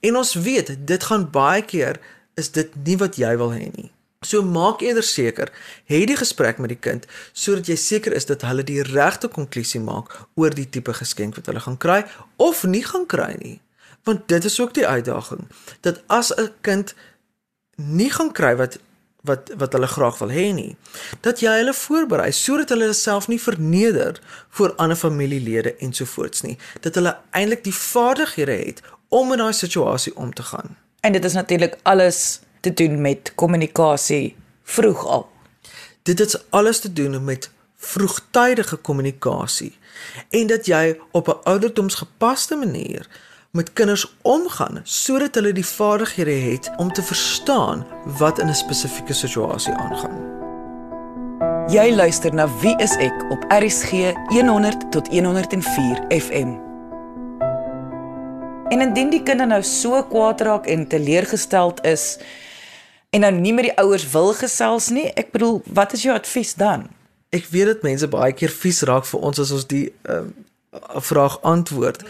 En 0.00 0.16
ons 0.16 0.34
weet, 0.34 0.86
dit 0.86 1.04
gaan 1.04 1.30
baie 1.30 1.62
keer 1.62 2.00
is 2.34 2.50
dit 2.50 2.74
nie 2.84 2.96
wat 2.96 3.16
jy 3.16 3.36
wil 3.36 3.52
hê 3.52 3.70
nie. 3.72 3.90
So 4.26 4.42
maak 4.42 4.82
eerder 4.82 5.06
seker, 5.06 5.52
hê 5.90 6.02
die 6.08 6.18
gesprek 6.18 6.58
met 6.62 6.72
die 6.74 6.80
kind 6.88 7.06
sodat 7.32 7.70
jy 7.70 7.76
seker 7.78 8.16
is 8.16 8.26
dat 8.26 8.42
hulle 8.48 8.64
die 8.66 8.82
regte 8.82 9.30
konklusie 9.30 9.82
maak 9.84 10.10
oor 10.34 10.54
die 10.54 10.66
tipe 10.66 10.94
geskenk 10.96 11.38
wat 11.38 11.50
hulle 11.50 11.62
gaan 11.62 11.78
kry 11.78 12.00
of 12.42 12.64
nie 12.66 12.82
gaan 12.86 13.06
kry 13.06 13.34
nie. 13.42 13.58
Want 14.06 14.26
dit 14.30 14.44
is 14.44 14.58
ook 14.60 14.74
die 14.74 14.86
uitdaging 14.86 15.46
dat 15.86 16.02
as 16.06 16.32
'n 16.34 16.50
kind 16.60 16.94
nie 17.76 18.10
gaan 18.10 18.32
kry 18.32 18.56
wat 18.56 18.78
wat 19.26 19.50
wat 19.58 19.72
hulle 19.72 19.86
graag 19.90 20.18
wil 20.22 20.30
hê 20.30 20.52
nie, 20.54 20.76
dat 21.20 21.40
jy 21.42 21.52
hulle 21.58 21.74
voorberei 21.74 22.30
sodat 22.32 22.72
hulle 22.74 22.92
self 22.94 23.28
nie 23.28 23.40
verneder 23.42 24.20
voor 24.50 24.74
ander 24.76 24.96
familielede 24.96 25.74
ensovoorts 25.76 26.42
nie, 26.46 26.58
dat 26.80 26.94
hulle 26.94 27.16
eintlik 27.30 27.64
die 27.64 27.74
vaardighede 27.74 28.52
het 28.52 28.82
om 29.08 29.32
in 29.32 29.42
daai 29.42 29.52
situasie 29.52 30.16
om 30.16 30.32
te 30.34 30.42
gaan. 30.42 30.76
En 31.00 31.12
dit 31.12 31.24
is 31.24 31.32
natuurlik 31.32 31.76
alles 31.82 32.40
te 32.66 32.84
doen 32.84 33.00
met 33.00 33.32
kommunikasie 33.34 34.36
vroeg 34.62 35.06
al. 35.06 35.28
Dit 36.02 36.18
het 36.18 36.44
alles 36.50 36.80
te 36.80 36.92
doen 36.92 37.24
met 37.24 37.50
vroegtydige 37.76 38.76
kommunikasie 38.76 39.78
en 40.30 40.46
dat 40.46 40.66
jy 40.66 40.98
op 41.10 41.28
'n 41.28 41.40
ouderdomsgepaste 41.42 42.56
manier 42.56 43.08
met 43.50 43.72
kinders 43.72 44.16
omgaan 44.22 44.80
sodat 44.82 45.34
hulle 45.34 45.52
die 45.52 45.66
vaardighede 45.66 46.30
het 46.50 46.70
om 46.76 46.92
te 46.92 47.02
verstaan 47.02 47.86
wat 48.04 48.38
in 48.38 48.48
'n 48.48 48.54
spesifieke 48.54 49.12
situasie 49.12 49.72
aangaan. 49.72 50.34
Jy 51.68 51.94
luister 51.94 52.34
na 52.34 52.48
Wie 52.60 52.76
is 52.76 52.96
ek 52.96 53.30
op 53.30 53.44
RCG 53.48 54.12
100 54.28 54.90
tot 54.90 55.08
104 55.08 56.04
FM. 56.08 56.50
En 58.68 58.80
indien 58.80 59.10
die 59.10 59.22
kind 59.22 59.46
nou 59.46 59.62
so 59.62 60.02
kwaad 60.02 60.40
raak 60.40 60.66
en 60.66 60.86
teleurgesteld 60.86 61.84
is 61.84 62.18
en 63.16 63.24
nou 63.24 63.32
nie 63.32 63.54
met 63.56 63.70
die 63.70 63.76
ouers 63.80 64.04
wil 64.12 64.34
gesels 64.36 64.90
nie, 64.92 65.06
ek 65.16 65.32
bedoel, 65.34 65.62
wat 65.72 65.94
is 65.96 66.04
jou 66.04 66.14
advies 66.14 66.52
dan? 66.60 66.88
Ek 67.34 67.48
weet 67.52 67.70
dit 67.72 67.86
mense 67.86 68.08
baie 68.12 68.34
keer 68.36 68.52
vies 68.52 68.82
raak 68.88 69.08
vir 69.08 69.24
ons 69.28 69.40
as 69.42 69.54
ons 69.56 69.64
die 69.70 69.88
ehm 70.08 70.28
uh, 70.28 70.42
vraag 71.00 71.38
antwoord. 71.40 72.02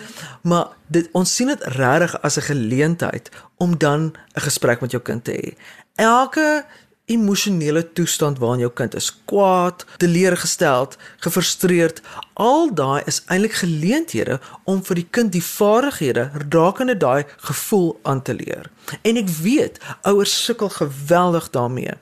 Maar 0.43 0.73
dit 0.91 1.07
ons 1.15 1.35
sien 1.39 1.47
dit 1.53 1.67
regtig 1.79 2.17
as 2.27 2.37
'n 2.37 2.49
geleentheid 2.51 3.31
om 3.63 3.79
dan 3.79 4.01
'n 4.35 4.43
gesprek 4.43 4.81
met 4.81 4.91
jou 4.91 5.03
kind 5.03 5.25
te 5.25 5.33
hê. 5.33 5.55
Elke 5.95 6.65
emosionele 7.07 7.93
toestand 7.93 8.39
waarin 8.43 8.65
jou 8.65 8.71
kind 8.75 8.95
is 8.99 9.13
kwaad, 9.31 9.85
teleurgesteld, 10.03 10.97
gefrustreerd, 11.23 12.01
al 12.35 12.73
daai 12.75 13.03
is 13.07 13.21
eintlik 13.31 13.55
geleenthede 13.61 14.41
om 14.65 14.81
vir 14.85 14.99
die 15.01 15.07
kind 15.19 15.31
die 15.33 15.45
vaardighede 15.45 16.25
rakende 16.51 16.97
daai 16.99 17.23
gevoel 17.49 17.93
aan 18.03 18.23
te 18.27 18.35
leer. 18.35 18.67
En 19.07 19.19
ek 19.21 19.31
weet 19.43 19.79
ouers 20.03 20.35
sukkel 20.45 20.73
geweldig 20.75 21.47
daarmee 21.55 21.95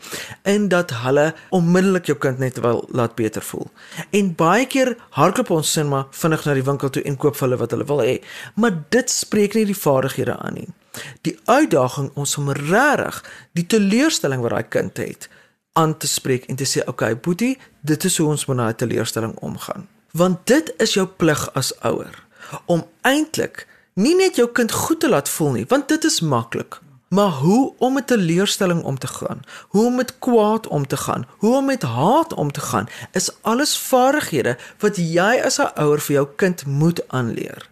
en 0.43 0.69
dat 0.73 0.95
hulle 1.05 1.27
onmiddellik 1.53 2.09
jou 2.09 2.17
kind 2.19 2.41
net 2.41 2.61
wil 2.65 2.85
laat 2.89 3.15
beter 3.21 3.45
voel. 3.45 3.69
En 4.11 4.33
baie 4.39 4.65
keer 4.67 4.95
hardloop 5.19 5.53
ons 5.59 5.75
sin 5.77 5.89
maar 5.93 6.09
vinnig 6.17 6.47
na 6.49 6.57
die 6.57 6.65
winkel 6.65 6.91
toe 6.91 7.05
en 7.05 7.21
koop 7.21 7.37
vir 7.37 7.49
hulle 7.49 7.61
wat 7.61 7.77
hulle 7.77 7.89
wil 7.93 8.01
hê, 8.05 8.17
maar 8.57 8.81
dit 8.89 9.13
spreek 9.13 9.55
nie 9.55 9.67
die 9.69 9.83
vaardighede 9.85 10.39
aan 10.41 10.61
nie. 10.63 10.69
Die 11.21 11.39
uitdaging 11.45 12.11
ons 12.15 12.37
om 12.37 12.51
regtig 12.51 13.25
die 13.53 13.67
teleurstelling 13.67 14.43
wat 14.43 14.51
daai 14.51 14.69
kind 14.69 14.97
het 14.97 15.29
aan 15.73 15.97
te 15.99 16.07
spreek 16.07 16.45
en 16.45 16.57
te 16.57 16.65
sê, 16.65 16.81
"Oké, 16.81 16.91
okay, 16.91 17.17
Boetie, 17.17 17.59
dit 17.81 18.05
is 18.05 18.17
hoe 18.19 18.29
ons 18.29 18.47
met 18.47 18.57
daai 18.57 18.75
teleurstelling 18.75 19.35
omgaan." 19.39 19.89
Want 20.13 20.47
dit 20.47 20.75
is 20.77 20.95
jou 20.95 21.07
plig 21.07 21.55
as 21.55 21.81
ouer 21.81 22.23
om 22.65 22.85
eintlik 23.01 23.67
nie 23.95 24.15
net 24.15 24.37
jou 24.37 24.49
kind 24.53 24.73
goed 24.73 25.01
te 25.01 25.09
laat 25.09 25.29
voel 25.29 25.53
nie, 25.53 25.67
want 25.69 25.89
dit 25.89 26.05
is 26.05 26.21
maklik, 26.21 26.81
maar 27.15 27.31
hoe 27.31 27.75
om 27.79 27.93
met 27.93 28.05
'n 28.05 28.07
teleurstelling 28.07 28.83
om 28.83 28.99
te 28.99 29.07
gaan, 29.07 29.41
hoe 29.69 29.87
om 29.87 29.95
met 29.95 30.19
kwaad 30.19 30.67
om 30.67 30.87
te 30.87 30.97
gaan, 30.97 31.27
hoe 31.39 31.57
om 31.57 31.65
met 31.65 31.83
haat 31.83 32.35
om 32.35 32.53
te 32.53 32.61
gaan, 32.61 32.89
is 33.13 33.31
alles 33.41 33.79
vaardighede 33.79 34.57
wat 34.79 34.97
jy 34.97 35.41
as 35.45 35.59
'n 35.59 35.73
ouer 35.75 36.01
vir 36.01 36.15
jou 36.15 36.29
kind 36.37 36.67
moet 36.67 37.09
aanleer. 37.09 37.71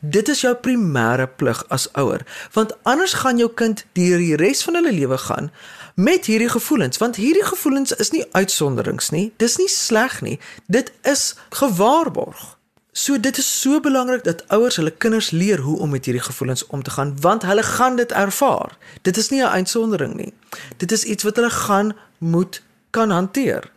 Dit 0.00 0.28
is 0.28 0.40
jou 0.40 0.54
primêre 0.54 1.26
plig 1.36 1.64
as 1.68 1.88
ouer, 1.92 2.24
want 2.52 2.74
anders 2.82 3.12
gaan 3.12 3.38
jou 3.38 3.50
kind 3.54 3.84
deur 3.92 4.18
die 4.18 4.36
res 4.36 4.62
van 4.62 4.74
hulle 4.74 4.92
lewe 4.92 5.18
gaan 5.18 5.50
met 5.94 6.26
hierdie 6.26 6.48
gevoelens, 6.48 6.98
want 6.98 7.16
hierdie 7.16 7.44
gevoelens 7.44 7.92
is 7.92 8.10
nie 8.10 8.24
uitsonderings 8.32 9.10
nie. 9.10 9.32
Dis 9.36 9.58
nie 9.60 9.68
sleg 9.68 10.20
nie. 10.22 10.38
Dit 10.66 10.92
is 11.02 11.34
gewaarborg. 11.50 12.56
So 12.92 13.20
dit 13.20 13.38
is 13.38 13.60
so 13.60 13.80
belangrik 13.80 14.24
dat 14.24 14.44
ouers 14.48 14.76
hulle 14.76 14.90
kinders 14.90 15.30
leer 15.30 15.58
hoe 15.64 15.78
om 15.78 15.90
met 15.90 16.04
hierdie 16.04 16.22
gevoelens 16.22 16.66
om 16.66 16.82
te 16.82 16.90
gaan, 16.90 17.14
want 17.20 17.42
hulle 17.42 17.62
gaan 17.62 17.96
dit 17.96 18.12
ervaar. 18.12 18.76
Dit 19.02 19.16
is 19.16 19.30
nie 19.30 19.42
'n 19.42 19.48
uitsondering 19.48 20.14
nie. 20.14 20.32
Dit 20.76 20.92
is 20.92 21.04
iets 21.04 21.22
wat 21.22 21.36
hulle 21.36 21.50
gaan 21.50 21.96
moet 22.18 22.62
kan 22.90 23.10
hanteer. 23.10 23.70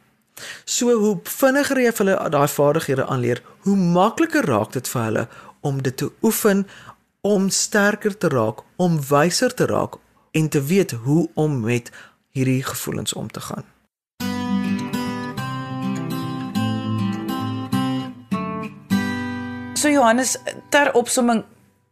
So 0.65 0.91
hoe 0.91 1.19
vinniger 1.23 1.79
jy 1.79 1.91
hulle 1.95 2.29
daai 2.29 2.47
vaardighede 2.47 3.05
aanleer, 3.05 3.41
hoe 3.59 3.75
makliker 3.75 4.45
raak 4.45 4.73
dit 4.73 4.87
vir 4.87 5.01
hulle 5.01 5.27
om 5.65 5.81
dit 5.81 5.97
te 5.97 6.11
oefen 6.21 6.67
om 7.25 7.49
sterker 7.49 8.13
te 8.17 8.29
raak, 8.29 8.61
om 8.77 8.99
wyser 9.09 9.53
te 9.53 9.65
raak 9.65 9.97
en 10.31 10.49
te 10.49 10.61
weet 10.61 10.91
hoe 10.91 11.29
om 11.33 11.59
met 11.59 11.89
hierdie 12.37 12.61
gevoelens 12.63 13.13
om 13.13 13.31
te 13.31 13.41
gaan. 13.41 13.65
So 19.73 19.89
Johannes, 19.89 20.37
ter 20.69 20.93
opsomming 20.93 21.43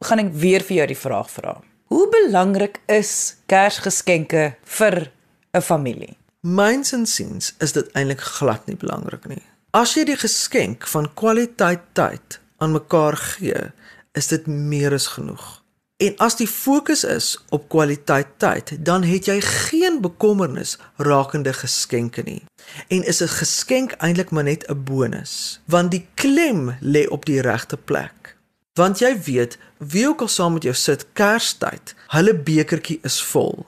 gaan 0.06 0.22
ek 0.22 0.30
weer 0.38 0.62
vir 0.66 0.84
jou 0.84 0.88
die 0.94 1.00
vraag 1.00 1.32
vra. 1.34 1.58
Hoe 1.94 2.06
belangrik 2.14 2.80
is 2.90 3.36
Kersgeskenke 3.50 4.56
vir 4.78 5.12
'n 5.54 5.62
familie? 5.62 6.18
Myns 6.42 6.94
en 6.94 7.06
siens 7.06 7.54
is 7.60 7.72
dit 7.72 7.92
eintlik 7.94 8.22
glad 8.22 8.66
nie 8.68 8.76
belangrik 8.76 9.26
nie. 9.28 9.42
As 9.72 9.96
jy 9.96 10.04
die 10.06 10.18
geskenk 10.18 10.88
van 10.88 11.14
kwaliteit 11.14 11.82
tyd 11.94 12.40
aan 12.64 12.78
mekaar 12.80 13.18
gee, 13.18 13.68
is 14.16 14.32
dit 14.32 14.48
meer 14.48 14.96
as 14.96 15.08
genoeg. 15.18 15.64
En 16.04 16.16
as 16.18 16.36
die 16.36 16.48
fokus 16.48 17.04
is 17.04 17.28
op 17.50 17.70
kwaliteit 17.70 18.28
tyd, 18.42 18.74
dan 18.86 19.06
het 19.08 19.30
jy 19.30 19.38
geen 19.42 20.02
bekommernis 20.02 20.78
rakende 20.98 21.54
geskenke 21.54 22.24
nie. 22.26 22.42
En 22.88 23.06
is 23.06 23.22
'n 23.22 23.28
geskenk 23.28 23.92
eintlik 23.92 24.32
maar 24.32 24.44
net 24.44 24.68
'n 24.68 24.84
bonus, 24.84 25.62
want 25.66 25.92
die 25.92 26.08
klem 26.14 26.76
lê 26.82 27.08
op 27.08 27.26
die 27.26 27.42
regte 27.42 27.78
plek. 27.78 28.38
Want 28.74 29.00
jy 29.00 29.22
weet, 29.22 29.58
wie 29.78 30.08
ook 30.08 30.22
al 30.22 30.28
saam 30.28 30.54
met 30.54 30.64
jou 30.64 30.76
sit 30.76 31.06
Kerstyd, 31.14 31.96
hulle 32.08 32.36
bekertjie 32.36 33.00
is 33.02 33.24
vol. 33.24 33.66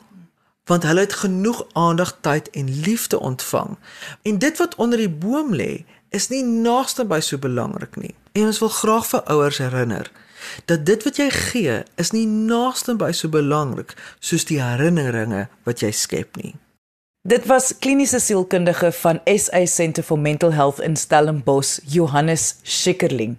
Want 0.65 0.83
hulle 0.83 0.99
het 0.99 1.13
genoeg 1.13 1.65
aandag, 1.73 2.17
tyd 2.21 2.49
en 2.49 2.79
liefde 2.79 3.19
ontvang. 3.19 3.77
En 4.21 4.39
dit 4.39 4.57
wat 4.57 4.75
onder 4.75 4.97
die 4.97 5.09
boom 5.09 5.53
lê, 5.53 5.85
is 6.15 6.29
nie 6.31 6.43
naaste 6.43 7.05
by 7.07 7.19
so 7.23 7.37
belangrik 7.41 7.97
nie. 7.99 8.13
En 8.35 8.49
ons 8.49 8.61
wil 8.63 8.71
graag 8.71 9.09
vir 9.11 9.25
ouers 9.35 9.59
herinner 9.63 10.11
dat 10.69 10.83
dit 10.85 11.03
wat 11.03 11.17
jy 11.17 11.29
gee 11.33 11.77
is 12.01 12.11
nie 12.13 12.27
naaste 12.29 12.93
by 12.99 13.09
so 13.17 13.31
belangrik 13.33 13.95
soos 14.19 14.45
die 14.45 14.61
herinneringe 14.61 15.47
wat 15.65 15.81
jy 15.81 15.91
skep 15.95 16.37
nie. 16.41 16.53
Dit 17.25 17.45
was 17.45 17.73
kliniese 17.79 18.19
sielkundige 18.19 18.91
van 18.91 19.19
SA 19.25 19.65
Centre 19.65 20.03
for 20.03 20.19
Mental 20.19 20.53
Health 20.53 20.79
in 20.79 20.95
Stellenbosch, 20.95 21.79
Johannes 21.85 22.55
Schikkerling. 22.61 23.37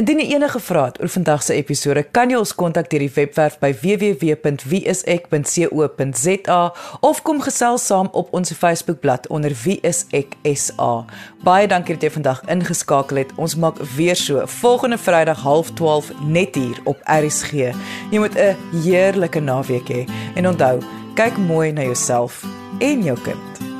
Indien 0.00 0.18
jy 0.22 0.28
enige 0.32 0.60
vrae 0.64 0.84
het 0.88 0.96
oor 1.02 1.10
vandag 1.12 1.42
se 1.44 1.52
episode, 1.52 2.02
kan 2.08 2.32
jy 2.32 2.38
ons 2.40 2.56
kontak 2.56 2.88
deur 2.88 3.04
die 3.04 3.12
webwerf 3.12 3.60
by 3.60 3.76
www.wieisek.co.za 3.82 6.60
of 7.04 7.20
kom 7.26 7.42
gesels 7.44 7.84
saam 7.90 8.08
op 8.16 8.32
ons 8.32 8.48
Facebookblad 8.56 9.28
onder 9.28 9.52
wieiseksa. 9.60 11.04
Baie 11.44 11.68
dankie 11.68 11.92
dat 11.98 12.08
jy 12.08 12.12
vandag 12.16 12.40
ingeskakel 12.48 13.20
het. 13.26 13.36
Ons 13.36 13.60
maak 13.60 13.76
weer 13.98 14.16
so 14.16 14.40
volgende 14.62 14.96
Vrydag 14.96 15.44
12:30 15.44 16.16
net 16.24 16.56
hier 16.56 16.80
op 16.88 16.96
RSG. 17.04 17.76
Jy 18.08 18.24
moet 18.24 18.40
'n 18.40 18.56
heerlike 18.86 19.40
naweek 19.40 19.88
hê 19.92 20.08
en 20.34 20.48
onthou, 20.48 20.80
kyk 21.14 21.36
mooi 21.36 21.72
na 21.72 21.82
jouself 21.82 22.57
en 22.78 23.02
jou 23.02 23.18
kind. 23.24 23.77